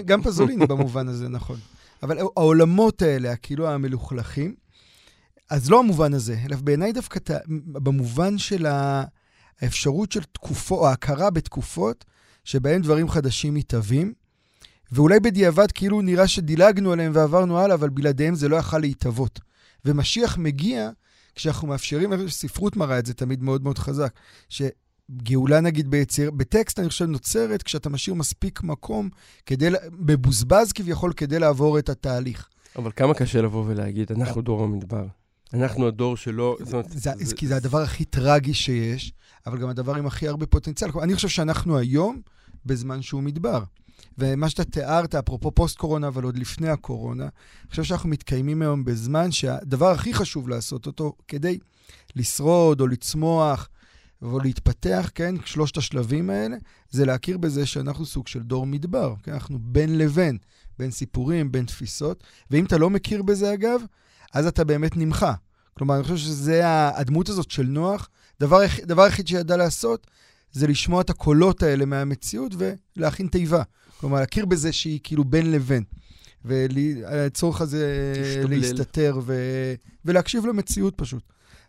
גם 0.04 0.22
פזוליני 0.22 0.66
במובן 0.70 1.08
הזה, 1.08 1.28
נכון. 1.28 1.56
אבל 2.02 2.18
העולמות 2.18 3.02
האלה, 3.02 3.36
כאילו 3.36 3.68
המלוכלכים, 3.68 4.54
אז 5.50 5.70
לא 5.70 5.78
המובן 5.78 6.14
הזה, 6.14 6.36
אלא 6.44 6.56
בעיניי 6.56 6.92
דווקא 6.92 7.20
במובן 7.66 8.38
של 8.38 8.66
האפשרות 9.60 10.12
של 10.12 10.22
תקופות, 10.22 10.78
או 10.78 10.88
ההכרה 10.88 11.30
בתקופות 11.30 12.04
שבהן 12.44 12.82
דברים 12.82 13.08
חדשים 13.08 13.54
מתהווים, 13.54 14.12
ואולי 14.92 15.20
בדיעבד 15.20 15.72
כאילו 15.72 16.02
נראה 16.02 16.28
שדילגנו 16.28 16.92
עליהם 16.92 17.12
ועברנו 17.14 17.58
הלאה, 17.58 17.74
אבל 17.74 17.88
בלעדיהם 17.88 18.34
זה 18.34 18.48
לא 18.48 18.56
יכל 18.56 18.78
להתהוות. 18.78 19.40
ומשיח 19.84 20.38
מגיע 20.38 20.90
כשאנחנו 21.38 21.68
מאפשרים, 21.68 22.28
ספרות 22.28 22.76
מראה 22.76 22.98
את 22.98 23.06
זה 23.06 23.14
תמיד 23.14 23.42
מאוד 23.42 23.62
מאוד 23.62 23.78
חזק, 23.78 24.14
שגאולה 24.48 25.60
נגיד 25.60 25.90
ביציר, 25.90 26.30
בטקסט 26.30 26.78
אני 26.78 26.88
חושב 26.88 27.04
נוצרת 27.04 27.62
כשאתה 27.62 27.88
משאיר 27.88 28.14
מספיק 28.14 28.62
מקום 28.62 29.08
כדי, 29.46 29.68
מבוזבז 29.98 30.72
כביכול 30.72 31.12
כדי 31.12 31.38
לעבור 31.38 31.78
את 31.78 31.88
התהליך. 31.88 32.48
אבל 32.76 32.90
כמה 32.96 33.14
קשה 33.14 33.42
לבוא 33.42 33.64
ולהגיד, 33.66 34.12
אנחנו 34.12 34.42
דור 34.42 34.62
המדבר. 34.62 35.06
אנחנו 35.54 35.86
הדור 35.86 36.16
שלא... 36.16 36.56
זאת 36.60 36.72
אומרת, 36.72 36.90
זה, 36.90 37.10
זה, 37.20 37.34
כי 37.36 37.46
זה 37.46 37.56
הדבר 37.56 37.82
הכי 37.82 38.04
טרגי 38.04 38.54
שיש, 38.54 39.12
אבל 39.46 39.58
גם 39.58 39.68
הדבר 39.68 39.94
עם 39.94 40.06
הכי 40.06 40.28
הרבה 40.28 40.46
פוטנציאל. 40.46 40.90
אני 41.02 41.14
חושב 41.14 41.28
שאנחנו 41.28 41.78
היום 41.78 42.20
בזמן 42.66 43.02
שהוא 43.02 43.22
מדבר. 43.22 43.62
ומה 44.18 44.50
שאתה 44.50 44.64
תיארת, 44.64 45.14
אפרופו 45.14 45.50
פוסט-קורונה, 45.50 46.08
אבל 46.08 46.22
עוד 46.22 46.38
לפני 46.38 46.68
הקורונה, 46.68 47.24
אני 47.24 47.70
חושב 47.70 47.82
שאנחנו 47.82 48.08
מתקיימים 48.08 48.62
היום 48.62 48.84
בזמן 48.84 49.32
שהדבר 49.32 49.90
הכי 49.90 50.14
חשוב 50.14 50.48
לעשות 50.48 50.86
אותו 50.86 51.12
כדי 51.28 51.58
לשרוד 52.16 52.80
או 52.80 52.86
לצמוח 52.86 53.68
או 54.22 54.40
להתפתח, 54.40 55.10
כן, 55.14 55.34
שלושת 55.44 55.76
השלבים 55.76 56.30
האלה, 56.30 56.56
זה 56.90 57.04
להכיר 57.04 57.38
בזה 57.38 57.66
שאנחנו 57.66 58.06
סוג 58.06 58.28
של 58.28 58.42
דור 58.42 58.66
מדבר, 58.66 59.14
כן, 59.22 59.32
אנחנו 59.32 59.58
בין 59.62 59.98
לבין, 59.98 60.38
בין 60.78 60.90
סיפורים, 60.90 61.52
בין 61.52 61.64
תפיסות, 61.64 62.24
ואם 62.50 62.64
אתה 62.64 62.78
לא 62.78 62.90
מכיר 62.90 63.22
בזה, 63.22 63.54
אגב, 63.54 63.80
אז 64.32 64.46
אתה 64.46 64.64
באמת 64.64 64.96
נמחה. 64.96 65.34
כלומר, 65.74 65.94
אני 65.94 66.02
חושב 66.02 66.16
שזה 66.16 66.62
הדמות 66.98 67.28
הזאת 67.28 67.50
של 67.50 67.66
נוח, 67.66 68.08
דבר, 68.40 68.60
דבר 68.82 69.02
היחיד 69.02 69.28
שידע 69.28 69.56
לעשות, 69.56 70.06
זה 70.52 70.66
לשמוע 70.66 71.00
את 71.00 71.10
הקולות 71.10 71.62
האלה 71.62 71.84
מהמציאות 71.84 72.52
ולהכין 72.96 73.26
תיבה. 73.26 73.62
כלומר, 74.00 74.20
להכיר 74.20 74.46
בזה 74.46 74.72
שהיא 74.72 75.00
כאילו 75.02 75.24
בין 75.24 75.52
לבין. 75.52 75.84
ולצורך 76.44 77.60
הזה 77.60 78.12
תשתבלל. 78.22 78.60
להסתתר 78.60 79.18
ו... 79.22 79.34
ולהקשיב 80.04 80.46
למציאות 80.46 80.94
פשוט. 80.96 81.22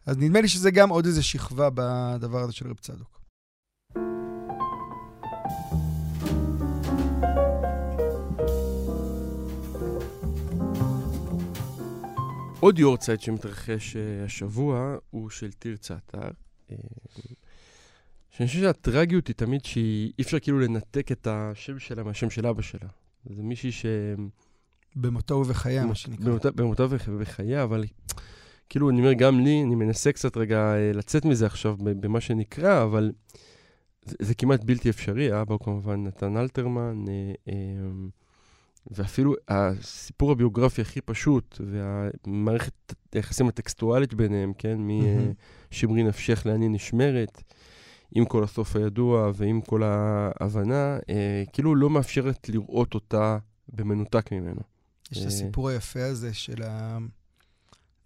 אז 0.05 0.17
נדמה 0.17 0.41
לי 0.41 0.47
שזה 0.47 0.71
גם 0.71 0.89
עוד 0.89 1.05
איזה 1.05 1.23
שכבה 1.23 1.69
בדבר 1.73 2.39
הזה 2.39 2.53
של 2.53 2.67
רב 2.67 2.77
צדוק. 2.77 3.19
עוד 12.59 12.79
יורצייט 12.79 13.21
שמתרחש 13.21 13.95
uh, 13.95 14.25
השבוע 14.25 14.95
הוא 15.09 15.29
של 15.29 15.51
תרצה 15.51 15.95
אתר. 16.05 16.29
שאני 18.39 18.47
חושב 18.47 18.59
שהטרגיות 18.59 19.27
היא 19.27 19.35
תמיד 19.35 19.65
שאי 19.65 20.21
אפשר 20.21 20.39
כאילו 20.39 20.59
לנתק 20.59 21.11
את 21.11 21.27
השם 21.27 21.79
שלה 21.79 22.03
מהשם 22.03 22.29
של 22.29 22.47
אבא 22.47 22.61
שלה. 22.61 22.89
זה 23.25 23.43
מישהי 23.43 23.71
ש... 23.71 23.85
במותו 24.95 25.33
ובחייה, 25.33 25.85
מה 25.85 25.95
שנקרא. 25.95 26.51
במותו 26.55 26.87
ובחייה, 26.89 27.63
אבל 27.63 27.83
כאילו, 28.69 28.89
אני 28.89 28.99
אומר, 28.99 29.13
גם 29.13 29.39
לי, 29.39 29.63
אני 29.63 29.75
מנסה 29.75 30.11
קצת 30.11 30.37
רגע 30.37 30.57
אה, 30.57 30.91
לצאת 30.93 31.25
מזה 31.25 31.45
עכשיו 31.45 31.77
במה 31.77 32.21
שנקרא, 32.21 32.83
אבל 32.83 33.11
זה, 34.05 34.15
זה 34.19 34.35
כמעט 34.35 34.63
בלתי 34.63 34.89
אפשרי. 34.89 35.41
אבא 35.41 35.53
הוא 35.53 35.59
כמובן 35.59 36.03
נתן 36.03 36.37
אלתרמן, 36.37 37.05
אה, 37.07 37.33
אה, 37.49 37.53
ואפילו 38.91 39.33
הסיפור 39.47 40.31
הביוגרפי 40.31 40.81
הכי 40.81 41.01
פשוט, 41.01 41.61
והמערכת 41.65 42.93
היחסים 43.13 43.47
הטקסטואלית 43.47 44.13
ביניהם, 44.13 44.53
כן, 44.57 44.77
משמרי 45.71 46.03
נפשך 46.03 46.45
לאני 46.45 46.69
נשמרת, 46.69 47.43
עם 48.11 48.25
כל 48.25 48.43
הסוף 48.43 48.75
הידוע 48.75 49.31
ועם 49.33 49.61
כל 49.61 49.83
ההבנה, 49.83 50.97
כאילו 51.53 51.75
לא 51.75 51.89
מאפשרת 51.89 52.49
לראות 52.49 52.93
אותה 52.93 53.37
במנותק 53.73 54.31
ממנו. 54.31 54.61
יש 55.11 55.21
את 55.21 55.27
הסיפור 55.27 55.69
היפה 55.69 56.03
הזה 56.03 56.33
של 56.33 56.63
ה... 56.63 56.97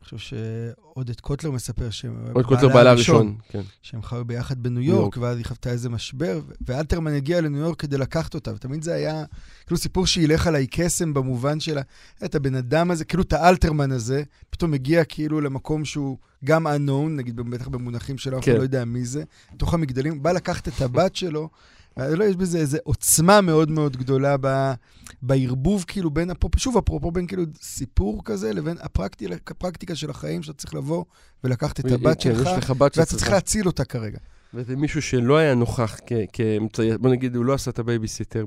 אני 0.04 0.20
חושב 0.20 0.36
שעודד 0.36 1.20
קוטלר 1.20 1.52
מספר 1.52 1.90
שהם... 1.90 2.26
עודד 2.34 2.48
קוטלר 2.48 2.68
בעלה 2.74 2.90
הראשון, 2.90 3.36
כן. 3.50 3.62
שהם 3.82 4.02
חיו 4.02 4.26
ביחד 4.26 4.64
בניו 4.64 4.82
יורק, 4.82 5.18
ואז 5.18 5.38
היא 5.38 5.46
חוותה 5.46 5.70
איזה 5.70 5.90
משבר, 5.90 6.42
ואלתרמן 6.68 7.14
הגיע 7.14 7.42
לניו 7.42 7.60
יורק 7.62 7.80
כדי 7.80 7.98
לקחת 7.98 8.34
אותה, 8.34 8.54
ותמיד 8.54 8.84
זה 8.84 8.94
היה 8.94 9.24
כאילו 9.66 9.78
סיפור 9.78 10.08
שילך 10.08 10.48
עליי 10.48 10.68
קסם 10.72 11.14
במובן 11.14 11.60
של 11.60 11.78
את 12.26 12.36
הבן 12.36 12.56
אדם 12.56 12.92
הזה, 12.92 13.06
כאילו 13.06 13.24
את 13.24 13.34
האלתרמן 13.34 13.92
הזה, 13.92 14.24
פתאום 14.50 14.72
מגיע 14.72 15.04
כאילו 15.04 15.42
למקום 15.42 15.86
שהוא 15.86 16.18
גם 16.46 16.68
unknown, 16.68 17.10
נגיד 17.10 17.36
בטח 17.36 17.68
במונחים 17.68 18.18
שלו, 18.18 18.40
כן. 18.42 18.56
לא 18.56 18.62
יודע 18.62 18.86
מי 18.86 19.06
זה, 19.06 19.24
בתוך 19.54 19.74
המגדלים, 19.74 20.24
בא 20.24 20.32
לקחת 20.32 20.68
את 20.68 20.82
הבת 20.82 21.16
שלו, 21.16 21.50
לא, 21.98 22.24
יש 22.24 22.36
בזה 22.36 22.58
איזו 22.58 22.78
עוצמה 22.84 23.42
מאוד 23.42 23.72
מאוד 23.72 23.98
גדולה 23.98 24.36
ב, 24.42 24.74
בערבוב, 25.22 25.86
כאילו, 25.88 26.12
בין, 26.12 26.30
שוב, 26.58 26.78
אפרופו, 26.78 27.12
בין 27.12 27.28
כאילו 27.28 27.44
סיפור 27.62 28.22
כזה 28.26 28.54
לבין 28.54 28.78
הפרקטיקה, 28.82 29.36
הפרקטיקה 29.48 29.96
של 29.96 30.10
החיים, 30.10 30.44
שאתה 30.44 30.58
צריך 30.58 30.74
לבוא 30.74 31.04
ולקחת 31.44 31.80
את 31.80 31.92
הבת 31.92 32.24
כן, 32.24 32.36
שלך, 32.36 32.74
ואתה 32.78 33.06
צריך 33.06 33.30
להציל 33.30 33.68
אותה 33.68 33.86
כרגע. 33.86 34.18
וזה 34.54 34.76
מישהו 34.76 35.02
שלא 35.02 35.38
היה 35.38 35.56
נוכח 35.56 35.98
כאמצעי, 36.34 36.98
בוא 36.98 37.10
נגיד, 37.10 37.36
הוא 37.36 37.46
לא 37.46 37.54
עשה 37.54 37.72
את 37.72 37.80
הבייביסיטר 37.80 38.46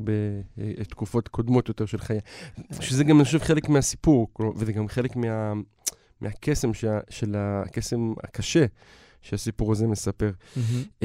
בתקופות 0.59 1.29
קודמות 1.29 1.69
יותר 1.69 1.87
של 1.87 1.99
חיי. 1.99 2.21
שזה 2.81 3.05
גם, 3.05 3.17
אני 3.17 3.25
חושב, 3.25 3.39
חלק 3.39 3.69
מהסיפור, 3.69 4.29
וזה 4.57 4.73
גם 4.73 4.89
חלק 4.89 5.17
מה, 5.17 5.53
מהקסם, 6.21 6.71
של 7.11 7.35
הקסם 7.37 8.13
הקשה 8.25 8.67
שהסיפור 9.23 9.73
הזה 9.73 9.87
מספר. 9.87 10.31
Mm-hmm. 10.31 11.01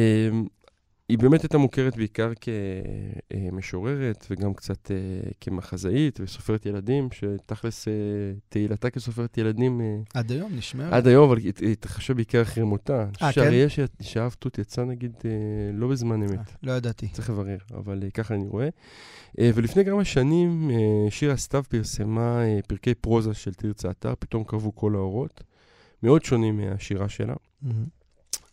היא 1.11 1.19
באמת 1.19 1.41
הייתה 1.41 1.57
מוכרת 1.57 1.95
בעיקר 1.95 2.31
כמשוררת 3.29 4.27
וגם 4.29 4.53
קצת 4.53 4.91
אה, 4.91 5.31
כמחזאית 5.41 6.19
וסופרת 6.23 6.65
ילדים, 6.65 7.09
שתכלס 7.11 7.87
אה, 7.87 7.93
תהילתה 8.49 8.89
כסופרת 8.89 9.37
ילדים... 9.37 9.81
אה, 9.81 9.97
עד 10.13 10.31
היום 10.31 10.51
נשמע. 10.55 10.89
עד 10.91 11.07
היום, 11.07 11.29
אבל 11.29 11.37
היא 11.37 11.71
התרחשה 11.71 12.13
בעיקר 12.13 12.41
אחרי 12.41 12.63
מותה. 12.63 13.01
אה, 13.01 13.07
כן? 13.19 13.31
שהרי 13.31 13.65
שאהב 14.01 14.31
תות 14.31 14.57
יצא 14.57 14.83
נגיד 14.83 15.13
לא 15.73 15.87
בזמן 15.87 16.23
אמת. 16.23 16.53
לא 16.63 16.71
ידעתי. 16.71 17.07
צריך 17.07 17.29
לברר, 17.29 17.57
אבל 17.73 18.03
ככה 18.13 18.35
אני 18.35 18.47
רואה. 18.47 18.69
ולפני 19.37 19.85
כמה 19.85 20.05
שנים 20.05 20.71
שירה 21.09 21.37
סתיו 21.37 21.63
פרסמה 21.69 22.41
פרקי 22.67 22.93
פרוזה 22.93 23.33
של 23.33 23.53
תרצה 23.53 23.91
אתר, 23.91 24.13
פתאום 24.19 24.43
קרבו 24.43 24.75
כל 24.75 24.95
האורות, 24.95 25.43
מאוד 26.03 26.23
שונים 26.23 26.57
מהשירה 26.57 27.09
שלה. 27.09 27.33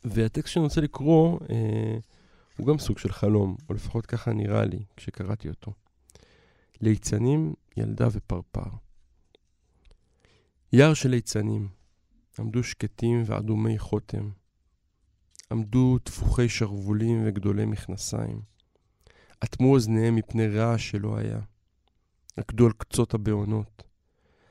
והטקסט 0.04 0.52
שאני 0.52 0.64
רוצה 0.64 0.80
לקרוא... 0.80 1.38
הוא 2.58 2.66
גם 2.66 2.78
סוג 2.78 2.98
של 2.98 3.12
חלום, 3.12 3.56
או 3.68 3.74
לפחות 3.74 4.06
ככה 4.06 4.32
נראה 4.32 4.64
לי 4.64 4.84
כשקראתי 4.96 5.48
אותו. 5.48 5.72
ליצנים, 6.80 7.54
ילדה 7.76 8.08
ופרפר. 8.12 8.70
יער 10.72 10.94
של 10.94 11.08
ליצנים, 11.08 11.68
עמדו 12.38 12.62
שקטים 12.62 13.22
ואדומי 13.26 13.78
חותם. 13.78 14.30
עמדו 15.50 15.98
טפוחי 15.98 16.48
שרוולים 16.48 17.22
וגדולי 17.26 17.64
מכנסיים. 17.66 18.40
אטמו 19.44 19.72
אוזניהם 19.72 20.14
מפני 20.14 20.48
רעש 20.48 20.90
שלא 20.90 21.16
היה. 21.16 21.40
רקדו 22.38 22.66
על 22.66 22.72
קצות 22.72 23.14
הבעונות. 23.14 23.82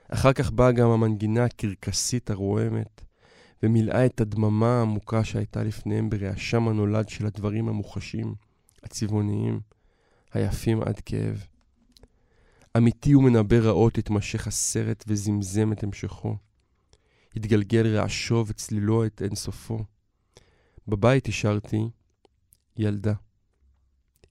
אחר 0.09 0.33
כך 0.33 0.51
באה 0.51 0.71
גם 0.71 0.89
המנגינה 0.89 1.45
הקרקסית 1.45 2.29
הרועמת, 2.29 3.01
ומילאה 3.63 4.05
את 4.05 4.21
הדממה 4.21 4.77
העמוקה 4.79 5.23
שהייתה 5.23 5.63
לפניהם 5.63 6.09
ברעשם 6.09 6.67
הנולד 6.67 7.09
של 7.09 7.25
הדברים 7.25 7.69
המוחשים, 7.69 8.35
הצבעוניים, 8.83 9.59
היפים 10.33 10.81
עד 10.81 10.99
כאב. 10.99 11.45
אמיתי 12.77 13.15
ומנבא 13.15 13.57
רעות 13.57 13.97
התמשך 13.97 14.47
הסרט 14.47 15.03
וזמזם 15.07 15.71
את 15.71 15.83
המשכו. 15.83 16.35
התגלגל 17.35 17.97
רעשו 17.97 18.43
וצלילו 18.47 19.05
את 19.05 19.21
אינסופו. 19.21 19.79
בבית 20.87 21.27
השארתי 21.27 21.89
ילדה. 22.77 23.13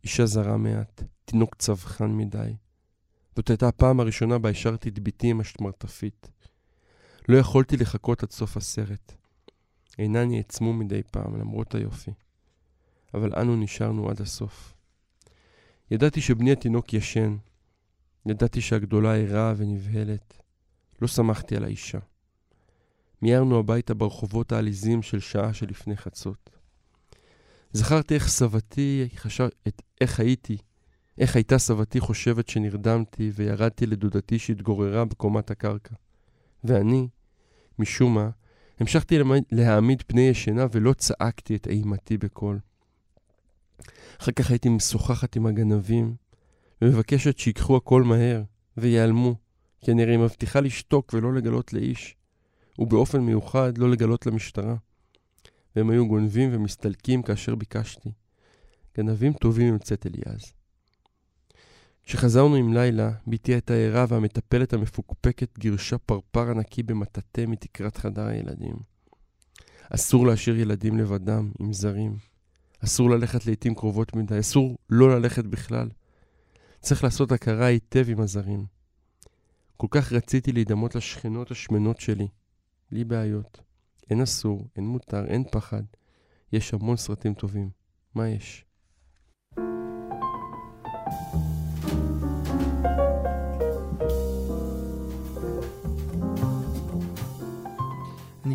אישה 0.04 0.26
זרה 0.26 0.56
מעט, 0.56 1.02
תינוק 1.24 1.54
צווחן 1.54 2.10
מדי. 2.10 2.56
זאת 3.36 3.50
הייתה 3.50 3.68
הפעם 3.68 4.00
הראשונה 4.00 4.38
בה 4.38 4.50
השארתי 4.50 4.88
את 4.88 4.98
בתי 4.98 5.26
עם 5.26 5.40
השמרטפית. 5.40 6.30
לא 7.28 7.36
יכולתי 7.36 7.76
לחכות 7.76 8.22
עד 8.22 8.30
סוף 8.30 8.56
הסרט. 8.56 9.12
עיניי 9.98 10.26
נעצמו 10.26 10.72
מדי 10.72 11.02
פעם, 11.10 11.40
למרות 11.40 11.74
היופי. 11.74 12.10
אבל 13.14 13.32
אנו 13.40 13.56
נשארנו 13.56 14.10
עד 14.10 14.20
הסוף. 14.20 14.74
ידעתי 15.90 16.20
שבני 16.20 16.52
התינוק 16.52 16.94
ישן. 16.94 17.36
ידעתי 18.26 18.60
שהגדולה 18.60 19.16
ערה 19.16 19.54
ונבהלת. 19.56 20.42
לא 21.02 21.08
שמחתי 21.08 21.56
על 21.56 21.64
האישה. 21.64 21.98
מיהרנו 23.22 23.58
הביתה 23.58 23.94
ברחובות 23.94 24.52
העליזים 24.52 25.02
של 25.02 25.20
שעה 25.20 25.54
שלפני 25.54 25.96
חצות. 25.96 26.50
זכרתי 27.72 28.14
איך 28.14 28.28
סבתי, 28.28 29.08
חשב, 29.16 29.48
את, 29.68 29.82
איך 30.00 30.20
הייתי, 30.20 30.56
איך 31.18 31.36
הייתה 31.36 31.58
סבתי 31.58 32.00
חושבת 32.00 32.48
שנרדמתי 32.48 33.30
וירדתי 33.34 33.86
לדודתי 33.86 34.38
שהתגוררה 34.38 35.04
בקומת 35.04 35.50
הקרקע. 35.50 35.94
ואני, 36.64 37.08
משום 37.78 38.14
מה, 38.14 38.30
המשכתי 38.80 39.18
להעמיד 39.52 40.02
פני 40.06 40.20
ישנה 40.20 40.66
ולא 40.72 40.92
צעקתי 40.92 41.56
את 41.56 41.66
אימתי 41.66 42.18
בקול. 42.18 42.58
אחר 44.20 44.32
כך 44.32 44.50
הייתי 44.50 44.68
משוחחת 44.68 45.36
עם 45.36 45.46
הגנבים, 45.46 46.14
ומבקשת 46.82 47.38
שיקחו 47.38 47.76
הכל 47.76 48.02
מהר, 48.02 48.42
ויעלמו, 48.76 49.34
כי 49.80 49.92
אני 49.92 50.02
הרי 50.02 50.16
מבטיחה 50.16 50.60
לשתוק 50.60 51.14
ולא 51.14 51.34
לגלות 51.34 51.72
לאיש, 51.72 52.16
ובאופן 52.78 53.20
מיוחד 53.20 53.78
לא 53.78 53.90
לגלות 53.90 54.26
למשטרה. 54.26 54.76
והם 55.76 55.90
היו 55.90 56.08
גונבים 56.08 56.50
ומסתלקים 56.52 57.22
כאשר 57.22 57.54
ביקשתי. 57.54 58.10
גנבים 58.96 59.32
טובים 59.32 59.68
עם 59.68 59.78
צאת 59.78 60.06
אליעז. 60.06 60.52
כשחזרנו 62.06 62.54
עם 62.54 62.72
לילה, 62.72 63.10
בתי 63.26 63.52
הייתה 63.52 63.74
ערה 63.74 64.04
והמטפלת 64.08 64.72
המפוקפקת 64.72 65.58
גירשה 65.58 65.98
פרפר 65.98 66.50
ענקי 66.50 66.82
במטאטא 66.82 67.44
מתקרת 67.48 67.96
חדר 67.96 68.26
הילדים. 68.26 68.76
אסור 69.90 70.26
להשאיר 70.26 70.56
ילדים 70.56 70.98
לבדם, 70.98 71.50
עם 71.60 71.72
זרים. 71.72 72.16
אסור 72.84 73.10
ללכת 73.10 73.46
לעיתים 73.46 73.74
קרובות 73.74 74.16
מדי, 74.16 74.40
אסור 74.40 74.78
לא 74.90 75.18
ללכת 75.18 75.44
בכלל. 75.44 75.88
צריך 76.80 77.04
לעשות 77.04 77.32
הכרה 77.32 77.66
היטב 77.66 78.04
עם 78.08 78.20
הזרים. 78.20 78.66
כל 79.76 79.86
כך 79.90 80.12
רציתי 80.12 80.52
להידמות 80.52 80.94
לשכנות 80.94 81.50
השמנות 81.50 82.00
שלי. 82.00 82.28
בלי 82.90 83.04
בעיות. 83.04 83.60
אין 84.10 84.20
אסור, 84.20 84.68
אין 84.76 84.86
מותר, 84.86 85.24
אין 85.26 85.44
פחד. 85.52 85.82
יש 86.52 86.74
המון 86.74 86.96
סרטים 86.96 87.34
טובים. 87.34 87.70
מה 88.14 88.28
יש? 88.28 88.64
אני 89.58 91.45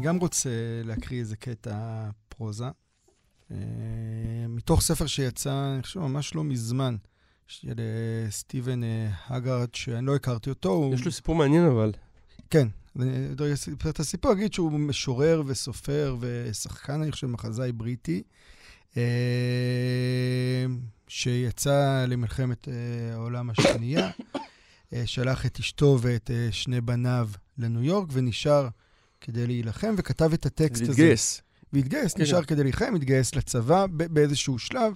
גם 0.01 0.17
רוצה 0.17 0.49
להקריא 0.83 1.19
איזה 1.19 1.35
קטע 1.35 2.09
פרוזה, 2.29 2.65
אה, 3.51 3.57
מתוך 4.49 4.81
ספר 4.81 5.07
שיצא, 5.07 5.73
אני 5.73 5.83
חושב, 5.83 5.99
ממש 5.99 6.35
לא 6.35 6.43
מזמן, 6.43 6.95
של 7.47 7.79
אה, 7.79 8.31
סטיבן 8.31 8.83
אה, 8.83 9.09
הגארד, 9.27 9.75
שאני 9.75 10.05
לא 10.05 10.15
הכרתי 10.15 10.49
אותו. 10.49 10.91
יש 10.93 11.05
לו 11.05 11.11
סיפור 11.11 11.35
מעניין 11.35 11.65
אבל. 11.65 11.91
כן, 12.49 12.67
את 13.89 13.99
הסיפור, 13.99 14.31
אגיד 14.31 14.53
שהוא 14.53 14.71
משורר 14.71 15.43
וסופר 15.45 16.15
ושחקן, 16.19 17.01
אני 17.01 17.11
חושב, 17.11 17.27
מחזאי 17.27 17.71
בריטי, 17.71 18.23
שיצא 21.07 22.05
למלחמת 22.07 22.67
העולם 23.13 23.49
השנייה, 23.49 24.09
שלח 25.05 25.45
את 25.45 25.59
אשתו 25.59 25.97
ואת 26.01 26.31
שני 26.51 26.81
בניו 26.81 27.29
לניו 27.57 27.83
יורק 27.83 28.07
ונשאר 28.11 28.67
כדי 29.21 29.47
להילחם, 29.47 29.95
וכתב 29.97 30.33
את 30.33 30.45
הטקסט 30.45 30.81
הזה. 30.81 30.91
להתגייס. 30.91 31.41
והתגייס, 31.73 32.13
כן. 32.13 32.23
נשאר 32.23 32.43
כדי 32.43 32.63
להילחם, 32.63 32.95
התגייס 32.95 33.35
לצבא 33.35 33.85
באיזשהו 33.89 34.59
שלב, 34.59 34.93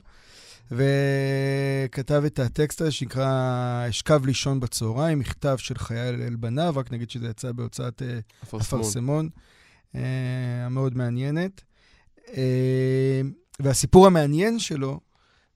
וכתב 0.72 2.24
את 2.26 2.40
הטקסט 2.40 2.82
הזה 2.82 2.92
שנקרא 2.92 3.86
"אשכב 3.90 4.26
לישון 4.26 4.60
בצהריים", 4.60 5.20
מכתב 5.20 5.56
של 5.58 5.78
חייל 5.78 6.22
אל 6.22 6.36
בניו, 6.36 6.74
רק 6.78 6.92
נגיד 6.92 7.10
שזה 7.10 7.28
יצא 7.28 7.52
בהוצאת 7.52 8.02
אפרסמון, 8.44 9.30
uh, 9.94 9.98
המאוד 10.66 10.98
מעניינת. 10.98 11.62
Uh, 12.18 12.32
והסיפור 13.60 14.08
המעניין 14.08 14.60
שלו, 14.60 15.00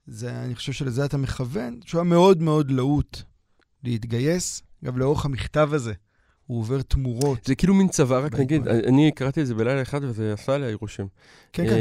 זה, 0.06 0.42
אני 0.42 0.54
חושב 0.54 0.72
שלזה 0.72 1.04
אתה 1.04 1.16
מכוון, 1.16 1.80
שהוא 1.84 1.98
היה 1.98 2.08
מאוד 2.10 2.42
מאוד 2.42 2.70
להוט 2.70 3.22
להתגייס. 3.84 4.62
אגב, 4.84 4.96
לאורך 4.96 5.24
המכתב 5.24 5.70
הזה, 5.72 5.92
הוא 6.50 6.58
עובר 6.58 6.82
תמורות. 6.82 7.38
זה 7.44 7.54
כאילו 7.54 7.74
מין 7.74 7.88
צבא, 7.88 8.18
רק 8.18 8.34
נגיד, 8.34 8.68
אני 8.68 9.10
קראתי 9.14 9.40
את 9.40 9.46
זה 9.46 9.54
בלילה 9.54 9.82
אחד 9.82 10.04
וזה 10.04 10.32
עשה 10.32 10.54
עליי 10.54 10.74
רושם. 10.74 11.06
כן, 11.52 11.66
כן. 11.66 11.76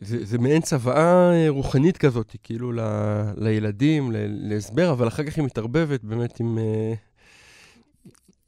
זה, 0.00 0.24
זה 0.24 0.38
מעין 0.38 0.62
צוואה 0.62 1.32
רוחנית 1.48 1.96
כזאת, 1.96 2.36
כאילו 2.42 2.72
ל, 2.72 2.80
לילדים, 3.36 4.12
ל, 4.12 4.16
להסבר, 4.28 4.92
אבל 4.92 5.08
אחר 5.08 5.24
כך 5.24 5.36
היא 5.36 5.44
מתערבבת 5.44 6.04
באמת 6.04 6.40
עם, 6.40 6.58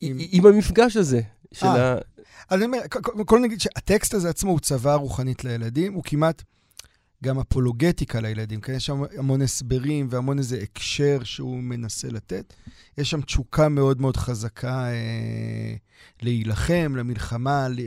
עם... 0.01 0.17
עם 0.31 0.47
המפגש 0.47 0.97
הזה. 0.97 1.21
של 1.53 1.67
아, 1.67 1.69
ה... 1.69 1.99
אני 2.51 2.65
אומר, 2.65 2.79
קודם 3.27 3.45
נגיד 3.45 3.61
שהטקסט 3.61 4.15
הזה 4.15 4.29
עצמו 4.29 4.51
הוא 4.51 4.61
צוואה 4.61 4.95
רוחנית 4.95 5.45
לילדים, 5.45 5.93
הוא 5.93 6.03
כמעט... 6.07 6.43
גם 7.25 7.39
אפולוגטיקה 7.39 8.21
לילדים, 8.21 8.61
כן? 8.61 8.73
יש 8.73 8.87
שם 8.87 9.03
המון 9.19 9.43
הסברים 9.43 10.07
והמון 10.11 10.39
איזה 10.39 10.59
הקשר 10.63 11.19
שהוא 11.25 11.63
מנסה 11.63 12.09
לתת. 12.09 12.55
יש 12.99 13.11
שם 13.11 13.21
תשוקה 13.21 13.69
מאוד 13.69 14.01
מאוד 14.01 14.17
חזקה 14.17 14.87
אה, 14.87 15.75
להילחם, 16.23 16.93
למלחמה. 16.97 17.69
ל... 17.69 17.81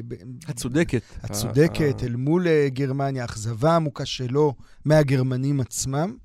הצודקת. 0.47 1.01
הצודקת, 1.23 2.03
אל 2.03 2.15
מול 2.15 2.47
אה, 2.47 2.67
גרמניה, 2.69 3.21
האכזבה 3.21 3.71
העמוקה 3.71 4.05
שלו 4.05 4.53
מהגרמנים 4.85 5.59
עצמם. 5.59 6.17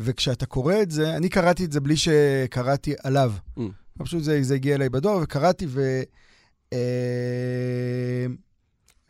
וכשאתה 0.00 0.46
קורא 0.46 0.74
את 0.82 0.90
זה, 0.90 1.16
אני 1.16 1.28
קראתי 1.28 1.64
את 1.64 1.72
זה 1.72 1.80
בלי 1.80 1.96
שקראתי 1.96 2.94
עליו. 3.02 3.32
Mm. 3.58 3.62
פשוט 3.98 4.22
זה, 4.22 4.42
זה 4.42 4.54
הגיע 4.54 4.74
אליי 4.74 4.88
בדואר, 4.88 5.18
וקראתי, 5.22 5.66
ו... 5.68 6.02
אה, 6.72 8.26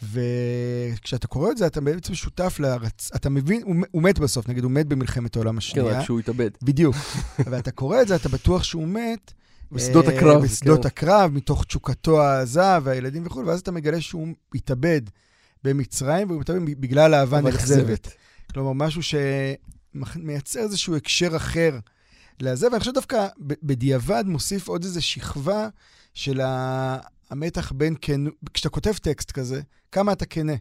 וכשאתה 0.02 1.26
קורא 1.26 1.50
את 1.50 1.56
זה, 1.56 1.66
אתה 1.66 1.80
בעצם 1.80 2.14
שותף 2.14 2.56
לרצ... 2.60 3.10
אתה 3.16 3.30
מבין, 3.30 3.62
הוא, 3.64 3.76
הוא 3.90 4.02
מת 4.02 4.18
בסוף, 4.18 4.48
נגיד, 4.48 4.64
הוא 4.64 4.72
מת 4.72 4.86
במלחמת 4.86 5.36
העולם 5.36 5.58
השנייה. 5.58 5.92
כן, 5.92 5.98
רק 5.98 6.04
שהוא 6.04 6.20
התאבד. 6.20 6.50
בדיוק. 6.62 6.96
ואתה 7.50 7.70
קורא 7.70 8.02
את 8.02 8.08
זה, 8.08 8.16
אתה 8.16 8.28
בטוח 8.28 8.64
שהוא 8.64 8.88
מת. 8.88 9.32
בשדות 9.72 10.08
אה, 10.08 10.16
הקרב. 10.16 10.42
בשדות 10.42 10.80
כן. 10.80 10.86
הקרב, 10.86 11.30
מתוך 11.32 11.64
תשוקתו 11.64 12.22
העזה 12.22 12.78
והילדים 12.82 13.26
וכו', 13.26 13.46
ואז 13.46 13.60
אתה 13.60 13.72
מגלה 13.72 14.00
שהוא 14.00 14.28
התאבד 14.54 15.00
במצרים, 15.64 16.30
והוא 16.30 16.40
מתאבד 16.40 16.60
בגלל 16.64 17.14
אהבה 17.14 17.40
נכזבת. 17.40 18.08
כלומר, 18.52 18.72
משהו 18.72 19.02
שמייצר 19.02 20.60
איזשהו 20.60 20.96
הקשר 20.96 21.36
אחר 21.36 21.78
לזה, 22.40 22.66
ואני 22.66 22.80
חושב 22.80 22.92
דווקא 22.92 23.26
בדיעבד 23.38 24.24
מוסיף 24.26 24.68
עוד 24.68 24.84
איזו 24.84 25.02
שכבה 25.02 25.68
של 26.14 26.40
ה... 26.40 26.98
המתח 27.30 27.72
בין 27.72 27.94
כן, 28.00 28.20
כשאתה 28.54 28.68
כותב 28.68 28.92
טקסט 28.92 29.30
כזה, 29.30 29.60
כמה 29.92 30.12
אתה 30.12 30.26
כנה, 30.26 30.52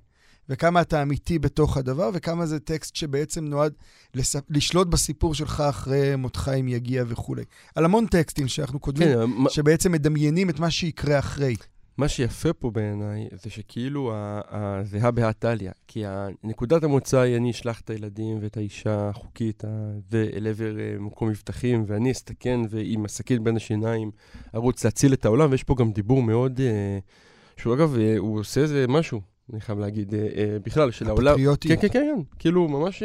וכמה 0.50 0.82
אתה 0.82 1.02
אמיתי 1.02 1.40
בתוך 1.40 1.78
הדבר, 1.78 2.10
וכמה 2.14 2.46
זה 2.46 2.60
טקסט 2.60 2.96
שבעצם 2.96 3.46
נועד 3.46 3.74
לס... 4.14 4.36
לשלוט 4.50 4.88
בסיפור 4.88 5.36
שלך 5.36 5.62
אחרי 5.70 6.16
מותך 6.16 6.52
אם 6.60 6.68
יגיע 6.68 7.04
וכולי. 7.08 7.44
על 7.76 7.86
המון 7.86 8.06
טקסטים 8.06 8.48
שאנחנו 8.48 8.82
כותבים, 8.82 9.08
כן, 9.08 9.50
שבעצם 9.50 9.92
מדמיינים 9.92 10.50
את 10.50 10.60
מה 10.60 10.72
שיקרה 10.72 11.20
אחרי. 11.20 11.56
מה 11.98 12.08
שיפה 12.08 12.54
פה 12.54 12.72
בעיניי, 12.72 13.28
זה 13.32 13.50
שכאילו 13.50 14.14
זה 14.84 14.98
הא 15.02 15.12
בהא 15.12 15.32
תליא. 15.32 15.72
כי 15.88 16.04
נקודת 16.44 16.84
המוצא 16.84 17.20
היא, 17.20 17.38
אני 17.38 17.52
אשלח 17.52 17.82
את 17.82 17.90
הילדים 17.90 18.38
ואת 18.42 18.58
האישה 18.58 19.10
החוקית 19.10 19.64
אל 20.14 20.48
עבר 20.48 20.80
אה, 20.80 20.96
מקום 21.00 21.30
מבטחים, 21.30 21.84
ואני 21.88 22.12
אסתכן 22.12 22.60
ועם 22.70 23.06
הסכין 23.06 23.44
בין 23.44 23.56
השיניים 23.56 24.12
ארוץ 24.56 24.86
להציל 24.86 25.14
את 25.14 25.26
העולם, 25.26 25.52
ויש 25.52 25.64
פה 25.64 25.76
גם 25.76 25.92
דיבור 25.92 26.24
מאוד, 26.24 26.60
אה, 26.62 27.00
שהוא 27.58 27.74
אגב, 27.74 27.96
אה, 28.00 28.18
הוא 28.18 28.40
עושה 28.40 28.62
איזה 28.62 28.86
משהו, 28.88 29.22
אני 29.54 29.62
חייב 29.62 29.80
להגיד, 29.80 30.14
בכלל, 30.66 30.92
של 30.92 31.08
העולם. 31.08 31.28
הפטריוטיות. 31.28 31.82
כן, 31.82 31.88
כן, 31.88 31.94
כן, 31.94 32.16
כן, 32.16 32.22
כאילו, 32.40 32.68
ממש, 32.68 33.04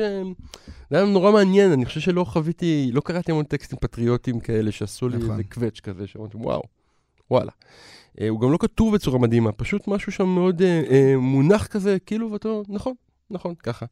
זה 0.91 0.97
היה 0.97 1.05
נורא 1.05 1.33
מעניין, 1.33 1.73
אני 1.73 1.85
חושב 1.85 2.01
שלא 2.01 2.25
חוויתי, 2.25 2.91
לא 2.93 3.01
קראתי 3.01 3.33
המון 3.33 3.45
טקסטים 3.45 3.79
פטריוטיים 3.81 4.41
כאלה 4.41 4.73
שעשו 4.73 5.09
לי 5.09 5.17
נכון. 5.17 5.31
איזה 5.31 5.45
קווץ' 5.45 5.81
כזה, 5.81 6.07
שאמרתי, 6.07 6.37
וואו, 6.37 6.63
וואלה. 7.31 7.53
אה, 8.21 8.29
הוא 8.29 8.41
גם 8.41 8.53
לא 8.53 8.59
כתוב 8.61 8.95
בצורה 8.95 9.19
מדהימה, 9.19 9.53
פשוט 9.53 9.89
משהו 9.89 10.13
שם 10.13 10.29
מאוד 10.29 10.63
אה, 10.63 10.83
אה, 10.91 11.15
מונח 11.17 11.67
כזה, 11.67 11.97
כאילו, 12.07 12.33
ואתה 12.33 12.49
אומר, 12.49 12.63
נכון, 12.69 12.95
נכון, 13.31 13.55
ככה. 13.55 13.87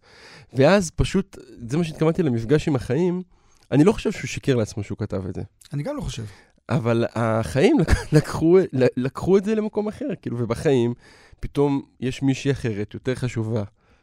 ואז 0.53 0.91
פשוט, 0.91 1.39
זה 1.69 1.79
מה 1.79 1.85
שהתכוונתי 1.85 2.23
למפגש 2.23 2.69
עם 2.69 2.77
החיים, 2.77 3.23
אני 3.71 3.85
לא 3.85 3.93
חושב 3.93 4.13
שהוא 4.13 4.29
שיקר 4.29 4.57
לעצמו 4.57 4.83
שהוא 4.83 4.99
כתב 4.99 5.27
את 5.29 5.35
זה. 5.35 5.43
אני 5.73 5.83
גם 5.83 5.97
לא 5.97 6.01
חושב. 6.01 6.25
אבל 6.69 7.05
החיים 7.15 7.77
לקחו, 8.13 8.59
לקחו 8.97 9.39
את 9.39 9.45
זה 9.45 9.55
למקום 9.55 9.89
אחר, 9.89 10.09
כאילו, 10.23 10.39
ובחיים 10.39 10.95
פתאום 11.41 11.83
יש 12.01 12.23
מישהי 12.23 12.51
אחרת, 12.51 12.95
יותר 12.95 13.15
חשובה, 13.15 13.63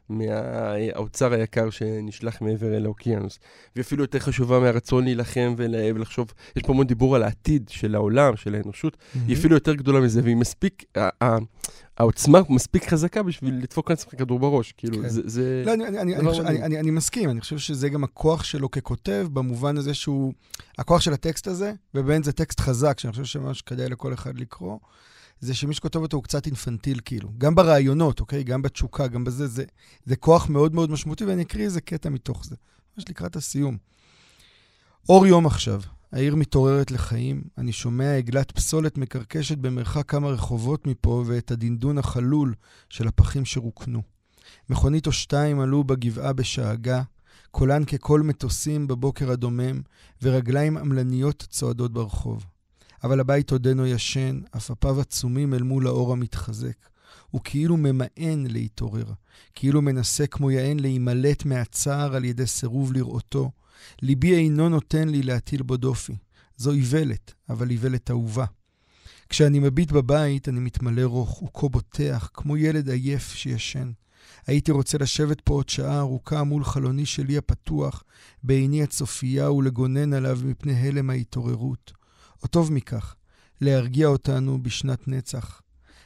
מהאוצר 0.09 1.33
היקר 1.33 1.69
שנשלח 1.69 2.41
מעבר 2.41 2.77
אל 2.77 2.85
האוקיינוס. 2.85 3.39
והיא 3.75 3.83
אפילו 3.83 4.03
יותר 4.03 4.19
חשובה 4.19 4.59
מהרצון 4.59 5.03
להילחם 5.03 5.55
ולחשוב, 5.57 6.33
יש 6.55 6.63
פה 6.63 6.73
המון 6.73 6.87
דיבור 6.87 7.15
על 7.15 7.23
העתיד 7.23 7.69
של 7.69 7.95
העולם, 7.95 8.35
של 8.35 8.55
האנושות, 8.55 8.93
mm-hmm. 8.93 9.19
היא 9.27 9.37
אפילו 9.37 9.55
יותר 9.55 9.73
גדולה 9.73 9.99
מזה, 9.99 10.21
והיא 10.23 10.35
מספיק, 10.35 10.83
העוצמה 11.97 12.39
מספיק 12.49 12.89
חזקה 12.89 13.23
בשביל 13.23 13.53
לדפוק 13.53 13.89
לעצמך 13.89 14.13
כדור 14.17 14.39
בראש, 14.39 14.71
כאילו, 14.77 15.01
כן. 15.01 15.09
זה... 15.09 15.21
זה 15.25 15.63
לא, 15.65 15.73
אני, 15.73 15.87
אני, 15.87 16.15
אני, 16.15 16.29
חושב, 16.29 16.43
אני, 16.43 16.63
אני, 16.63 16.79
אני 16.79 16.91
מסכים, 16.91 17.29
אני 17.29 17.41
חושב 17.41 17.57
שזה 17.57 17.89
גם 17.89 18.03
הכוח 18.03 18.43
שלו 18.43 18.71
ככותב, 18.71 19.27
במובן 19.33 19.77
הזה 19.77 19.93
שהוא, 19.93 20.33
הכוח 20.77 21.01
של 21.01 21.13
הטקסט 21.13 21.47
הזה, 21.47 21.73
ובאמת 21.95 22.23
זה 22.23 22.31
טקסט 22.31 22.59
חזק, 22.59 22.99
שאני 22.99 23.11
חושב 23.11 23.25
שממש 23.25 23.61
כדאי 23.61 23.89
לכל 23.89 24.13
אחד 24.13 24.39
לקרוא. 24.39 24.77
זה 25.39 25.53
שמי 25.53 25.73
שכותב 25.73 25.99
אותו 25.99 26.17
הוא 26.17 26.23
קצת 26.23 26.45
אינפנטיל, 26.45 26.99
כאילו. 27.05 27.29
גם 27.37 27.55
ברעיונות, 27.55 28.19
אוקיי? 28.19 28.43
גם 28.43 28.61
בתשוקה, 28.61 29.07
גם 29.07 29.23
בזה. 29.23 29.47
זה, 29.47 29.63
זה 30.05 30.15
כוח 30.15 30.49
מאוד 30.49 30.75
מאוד 30.75 30.91
משמעותי, 30.91 31.25
ואני 31.25 31.43
אקריא 31.43 31.65
איזה 31.65 31.81
קטע 31.81 32.09
מתוך 32.09 32.45
זה. 32.45 32.55
ממש 32.97 33.05
לקראת 33.09 33.35
הסיום. 33.35 33.77
אור 35.09 35.27
יום 35.27 35.45
עכשיו, 35.45 35.81
העיר 36.11 36.35
מתעוררת 36.35 36.91
לחיים, 36.91 37.43
אני 37.57 37.71
שומע 37.71 38.15
עגלת 38.15 38.51
פסולת 38.51 38.97
מקרקשת 38.97 39.57
במרחק 39.57 40.09
כמה 40.09 40.27
רחובות 40.27 40.87
מפה 40.87 41.23
ואת 41.27 41.51
הדינדון 41.51 41.97
החלול 41.97 42.53
של 42.89 43.07
הפחים 43.07 43.45
שרוקנו. 43.45 44.01
מכונית 44.69 45.07
או 45.07 45.11
שתיים 45.11 45.59
עלו 45.59 45.83
בגבעה 45.83 46.33
בשאגה, 46.33 47.01
קולן 47.51 47.85
כקול 47.85 48.21
מטוסים 48.21 48.87
בבוקר 48.87 49.31
הדומם, 49.31 49.81
ורגליים 50.21 50.77
עמלניות 50.77 51.47
צועדות 51.49 51.93
ברחוב. 51.93 52.45
אבל 53.03 53.19
הבית 53.19 53.51
עודנו 53.51 53.85
ישן, 53.85 54.39
עפעפיו 54.51 55.01
עצומים 55.01 55.53
אל 55.53 55.63
מול 55.63 55.87
האור 55.87 56.13
המתחזק. 56.13 56.77
הוא 57.29 57.41
כאילו 57.43 57.77
ממאן 57.77 58.47
להתעורר, 58.47 59.11
כאילו 59.55 59.81
מנסה 59.81 60.27
כמו 60.27 60.51
יען 60.51 60.79
להימלט 60.79 61.45
מהצער 61.45 62.15
על 62.15 62.25
ידי 62.25 62.47
סירוב 62.47 62.93
לראותו. 62.93 63.51
ליבי 64.01 64.35
אינו 64.35 64.69
נותן 64.69 65.09
לי 65.09 65.23
להטיל 65.23 65.61
בו 65.61 65.77
דופי. 65.77 66.15
זו 66.57 66.71
איוולת, 66.71 67.33
אבל 67.49 67.69
איוולת 67.69 68.11
אהובה. 68.11 68.45
כשאני 69.29 69.59
מביט 69.59 69.91
בבית, 69.91 70.49
אני 70.49 70.59
מתמלא 70.59 71.01
רוך, 71.01 71.29
הוא 71.29 71.49
כה 71.53 71.67
בוטח, 71.67 72.29
כמו 72.33 72.57
ילד 72.57 72.89
עייף 72.89 73.33
שישן. 73.33 73.91
הייתי 74.47 74.71
רוצה 74.71 74.97
לשבת 74.97 75.41
פה 75.41 75.53
עוד 75.53 75.69
שעה 75.69 75.99
ארוכה 75.99 76.43
מול 76.43 76.63
חלוני 76.63 77.05
שלי 77.05 77.37
הפתוח, 77.37 78.03
בעיני 78.43 78.83
הצופייה 78.83 79.51
ולגונן 79.51 80.13
עליו 80.13 80.39
מפני 80.43 80.73
הלם 80.73 81.09
ההתעוררות. 81.09 81.91
או 82.43 82.47
טוב 82.47 82.73
מכך, 82.73 83.15
להרגיע 83.61 84.07
אותנו 84.07 84.63
בשנת 84.63 85.07
נצח. 85.07 85.61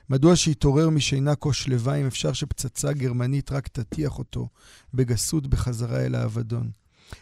מדוע 0.09 0.35
שיתעורר 0.35 0.89
משינה 0.89 1.35
כה 1.35 1.53
שלווה 1.53 1.95
אם 1.95 2.05
אפשר 2.05 2.33
שפצצה 2.33 2.93
גרמנית 2.93 3.51
רק 3.51 3.67
תטיח 3.67 4.19
אותו 4.19 4.47
בגסות 4.93 5.47
בחזרה 5.47 5.99
אל 6.05 6.15
האבדון? 6.15 6.71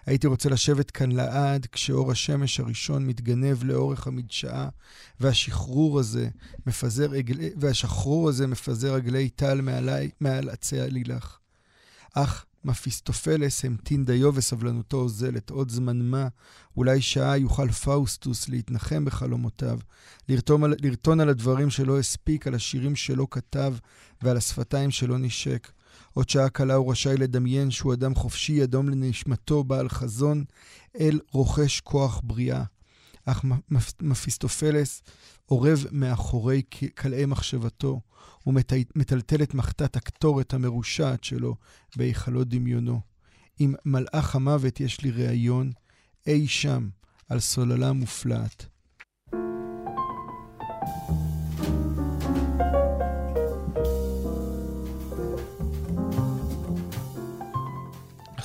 הייתי 0.06 0.28
רוצה 0.28 0.50
לשבת 0.50 0.92
כאן 0.92 1.12
לעד 1.12 1.66
כשאור 1.66 2.12
השמש 2.12 2.60
הראשון 2.60 3.06
מתגנב 3.06 3.64
לאורך 3.64 4.08
המדשאה, 4.08 4.70
והשחרור 5.20 6.00
הזה 6.00 6.30
מפזר 6.66 7.14
אגלי, 7.14 7.50
והשחרור 7.58 8.30
הזה 8.30 8.48
מפזר 8.48 8.94
אגלי 8.94 9.30
טל 9.30 9.62
מעלי, 9.62 10.10
מעל 10.20 10.50
עצי 10.50 10.82
הלילך. 10.82 11.38
אך 12.14 12.46
מפיסטופלס 12.66 13.66
המתין 13.66 14.06
דיו 14.06 14.36
וסבלנותו 14.36 14.98
אוזלת. 14.98 15.50
עוד 15.50 15.70
זמן 15.70 16.02
מה, 16.02 16.28
אולי 16.78 17.02
שעה 17.02 17.38
יוכל 17.38 17.72
פאוסטוס 17.72 18.50
להתנחם 18.50 19.06
בחלומותיו, 19.06 19.80
לרטון 20.30 20.64
על, 20.64 20.74
לרטון 20.82 21.20
על 21.20 21.30
הדברים 21.30 21.70
שלא 21.70 22.00
הספיק, 22.00 22.48
על 22.48 22.56
השירים 22.56 22.96
שלא 22.96 23.28
כתב 23.32 23.76
ועל 24.22 24.38
השפתיים 24.38 24.92
שלא 24.92 25.18
נשק. 25.18 25.72
עוד 26.14 26.30
שעה 26.30 26.50
קלה 26.50 26.74
הוא 26.74 26.92
רשאי 26.92 27.18
לדמיין 27.18 27.72
שהוא 27.72 27.94
אדם 27.94 28.16
חופשי, 28.16 28.54
אדון 28.54 28.90
לנשמתו, 28.90 29.64
בעל 29.64 29.90
חזון, 29.90 30.44
אל 31.00 31.20
רוכש 31.32 31.80
כוח 31.80 32.22
בריאה. 32.24 32.64
אך 33.26 33.46
מפיסטופלס 34.02 35.04
אורב 35.52 35.86
מאחורי 35.92 36.62
כלאי 36.98 37.26
מחשבתו, 37.26 38.02
ומטלטל 38.48 39.44
את 39.44 39.54
מחטת 39.54 39.96
הקטורת 39.96 40.54
המרושעת 40.54 41.24
שלו 41.24 41.56
בהיכלות 41.96 42.50
דמיונו. 42.50 43.02
עם 43.60 43.74
מלאך 43.86 44.36
המוות 44.36 44.80
יש 44.80 45.02
לי 45.02 45.12
ראיון, 45.12 45.72
אי 46.28 46.48
שם, 46.48 46.90
על 47.30 47.40
סוללה 47.40 47.94
מופלאת. 47.94 48.66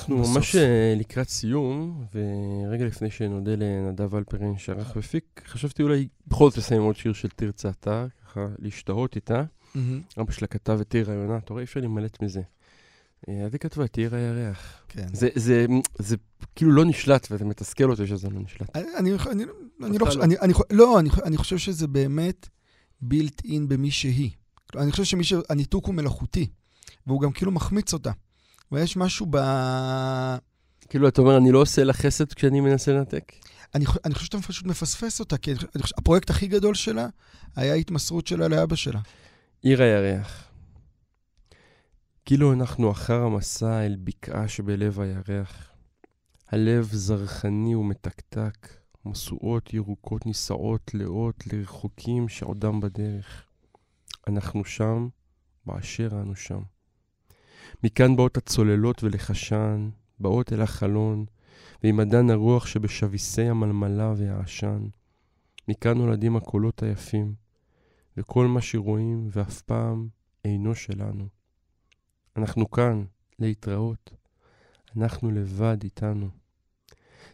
אנחנו 0.05 0.21
בסוף. 0.21 0.35
ממש 0.35 0.55
אה, 0.55 0.93
לקראת 0.97 1.29
סיום, 1.29 2.05
ורגע 2.13 2.85
לפני 2.85 3.11
שנודה 3.11 3.55
לנדב 3.55 4.15
אלפרין 4.15 4.57
שערך 4.57 4.93
ופיק, 4.95 5.41
חשבתי 5.47 5.83
אולי 5.83 6.07
בכל 6.27 6.49
זאת 6.49 6.57
לסיים 6.57 6.81
עוד 6.81 6.95
שיר 6.95 7.13
של 7.13 7.27
תרצה 7.35 7.69
אתה, 7.69 8.05
ככה 8.25 8.47
להשתהות 8.59 9.15
איתה. 9.15 9.43
Mm-hmm. 9.43 10.21
אבא 10.21 10.31
שלה 10.31 10.47
כתב 10.47 10.79
את 10.81 10.95
עיר 10.95 11.11
היונה, 11.11 11.37
אתה 11.37 11.53
רואה, 11.53 11.61
אי 11.61 11.65
אפשר 11.65 11.79
להימלט 11.79 12.23
מזה. 12.23 12.41
אז 13.27 13.53
היא 13.53 13.59
כתבה 13.59 13.85
את 13.85 13.97
עיר 13.97 14.15
הירח. 14.15 14.83
כן. 14.89 15.07
זה, 15.13 15.29
זה, 15.35 15.65
זה 15.99 16.15
כאילו 16.55 16.71
לא 16.71 16.85
נשלט, 16.85 17.27
וזה 17.31 17.45
מתסכל 17.45 17.91
אותי 17.91 18.07
שזה 18.07 18.29
לא 18.29 18.39
נשלט. 18.39 18.75
אני, 18.75 18.87
אני, 18.97 19.11
אני, 19.31 19.43
אני 19.83 19.97
לא 19.97 20.05
חושב, 20.05 20.19
אני, 20.19 20.35
אני, 20.39 20.53
לא, 20.71 20.99
אני, 20.99 21.09
אני 21.23 21.37
חושב 21.37 21.57
שזה 21.57 21.87
באמת 21.87 22.49
בילט 23.01 23.41
אין 23.45 23.67
במי 23.67 23.91
שהיא. 23.91 24.31
אני 24.75 24.91
חושב 24.91 25.23
שהניתוק 25.23 25.85
הוא 25.85 25.95
מלאכותי, 25.95 26.47
והוא 27.07 27.21
גם 27.21 27.31
כאילו 27.31 27.51
מחמיץ 27.51 27.93
אותה. 27.93 28.11
ויש 28.71 28.97
משהו 28.97 29.27
ב... 29.29 29.37
כאילו, 30.89 31.07
אתה 31.07 31.21
אומר, 31.21 31.37
אני 31.37 31.51
לא 31.51 31.61
עושה 31.61 31.83
לה 31.83 31.93
חסד 31.93 32.33
כשאני 32.33 32.61
מנסה 32.61 32.93
לנתק? 32.93 33.31
אני, 33.75 33.85
אני 34.05 34.13
חושב 34.13 34.25
שאתה 34.25 34.41
פשוט 34.41 34.65
מפספס 34.65 35.19
אותה, 35.19 35.37
כי 35.37 35.51
אני 35.51 35.83
חושב, 35.83 35.95
הפרויקט 35.97 36.29
הכי 36.29 36.47
גדול 36.47 36.75
שלה 36.75 37.07
היה 37.55 37.73
התמסרות 37.73 38.27
שלה 38.27 38.47
לאבא 38.47 38.75
שלה. 38.75 38.99
עיר 39.61 39.81
הירח. 39.81 40.51
כאילו 42.25 42.53
אנחנו 42.53 42.91
אחר 42.91 43.21
המסע 43.21 43.85
אל 43.85 43.95
בקעה 44.03 44.47
שבלב 44.47 44.99
הירח. 44.99 45.69
הלב 46.47 46.89
זרחני 46.91 47.75
ומתקתק, 47.75 48.67
משואות 49.05 49.73
ירוקות 49.73 50.25
נישאות 50.25 50.91
לאות 50.93 51.43
לרחוקים 51.53 52.29
שעודם 52.29 52.79
בדרך. 52.79 53.45
אנחנו 54.27 54.65
שם, 54.65 55.07
באשר 55.65 56.09
אנו 56.11 56.35
שם. 56.35 56.74
מכאן 57.83 58.15
באות 58.15 58.37
הצוללות 58.37 59.03
ולחשן, 59.03 59.89
באות 60.19 60.53
אל 60.53 60.61
החלון, 60.61 61.25
ועם 61.83 61.99
עדן 61.99 62.29
הרוח 62.29 62.65
שבשביסי 62.65 63.41
המלמלה 63.41 64.13
והעשן. 64.17 64.87
מכאן 65.67 65.97
נולדים 65.97 66.35
הקולות 66.35 66.83
היפים, 66.83 67.33
וכל 68.17 68.47
מה 68.47 68.61
שרואים 68.61 69.27
ואף 69.31 69.61
פעם 69.61 70.07
אינו 70.45 70.75
שלנו. 70.75 71.27
אנחנו 72.37 72.71
כאן, 72.71 73.03
להתראות. 73.39 74.13
אנחנו 74.97 75.31
לבד 75.31 75.77
איתנו. 75.83 76.29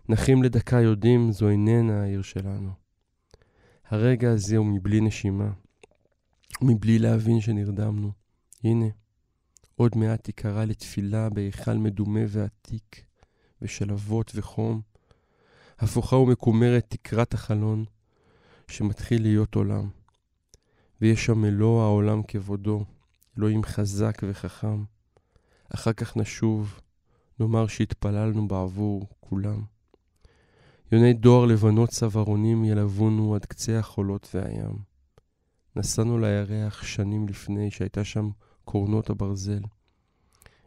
נחים 0.10 0.44
לדקה 0.44 0.82
יודעים, 0.82 1.32
זו 1.32 1.50
איננה 1.50 2.02
העיר 2.02 2.22
שלנו. 2.22 2.72
הרגע 3.88 4.32
הזה 4.32 4.58
הוא 4.58 4.66
מבלי 4.66 5.02
נשימה, 5.02 5.52
מבלי 6.62 7.00
להבין 7.00 7.42
שנרדמנו. 7.42 8.12
הנה, 8.64 8.86
עוד 9.82 9.98
מעט 9.98 10.24
תיקרא 10.24 10.66
לתפילה 10.66 11.30
בהיכל 11.30 11.74
מדומה 11.74 12.20
ועתיק, 12.28 13.06
ושלבות 13.62 14.32
וחום. 14.36 14.82
הפוכה 15.80 16.16
ומקומרת 16.16 16.86
תקרת 16.90 17.34
החלון, 17.34 17.86
שמתחיל 18.68 19.22
להיות 19.22 19.56
עולם. 19.56 19.90
ויש 21.02 21.26
שם 21.26 21.42
מלוא 21.42 21.82
העולם 21.82 22.24
כבודו, 22.24 22.86
אלוהים 23.38 23.64
חזק 23.64 24.22
וחכם. 24.24 24.84
אחר 25.74 25.94
כך 25.94 26.18
נשוב, 26.18 26.80
נאמר 27.40 27.68
שהתפללנו 27.68 28.48
בעבור 28.48 29.08
כולם. 29.20 29.64
יוני 30.92 31.14
דואר 31.14 31.46
לבנות 31.46 31.90
צווארונים 31.90 32.66
ילבונו 32.66 33.36
עד 33.36 33.46
קצה 33.46 33.80
החולות 33.80 34.30
והים. 34.34 34.78
נסענו 35.76 36.20
לירח 36.20 36.84
שנים 36.84 37.28
לפני 37.28 37.72
שהייתה 37.72 38.04
שם 38.04 38.30
קורנות 38.72 39.10
הברזל. 39.10 39.62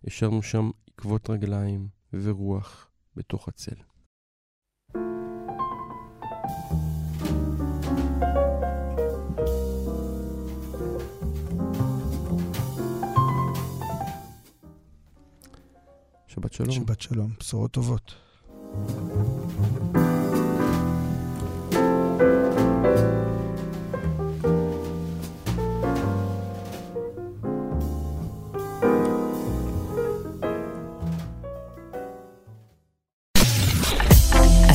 השארנו 0.07 0.43
שם 0.43 0.71
עקבות 0.91 1.31
רגליים 1.31 1.89
ורוח 2.13 2.89
בתוך 3.17 3.49
הצל. 3.49 3.75
שבת 16.27 16.53
שלום. 16.53 16.71
שבת 16.71 17.01
שלום, 17.01 17.31
בשורות 17.41 17.71
טובות. 17.71 18.15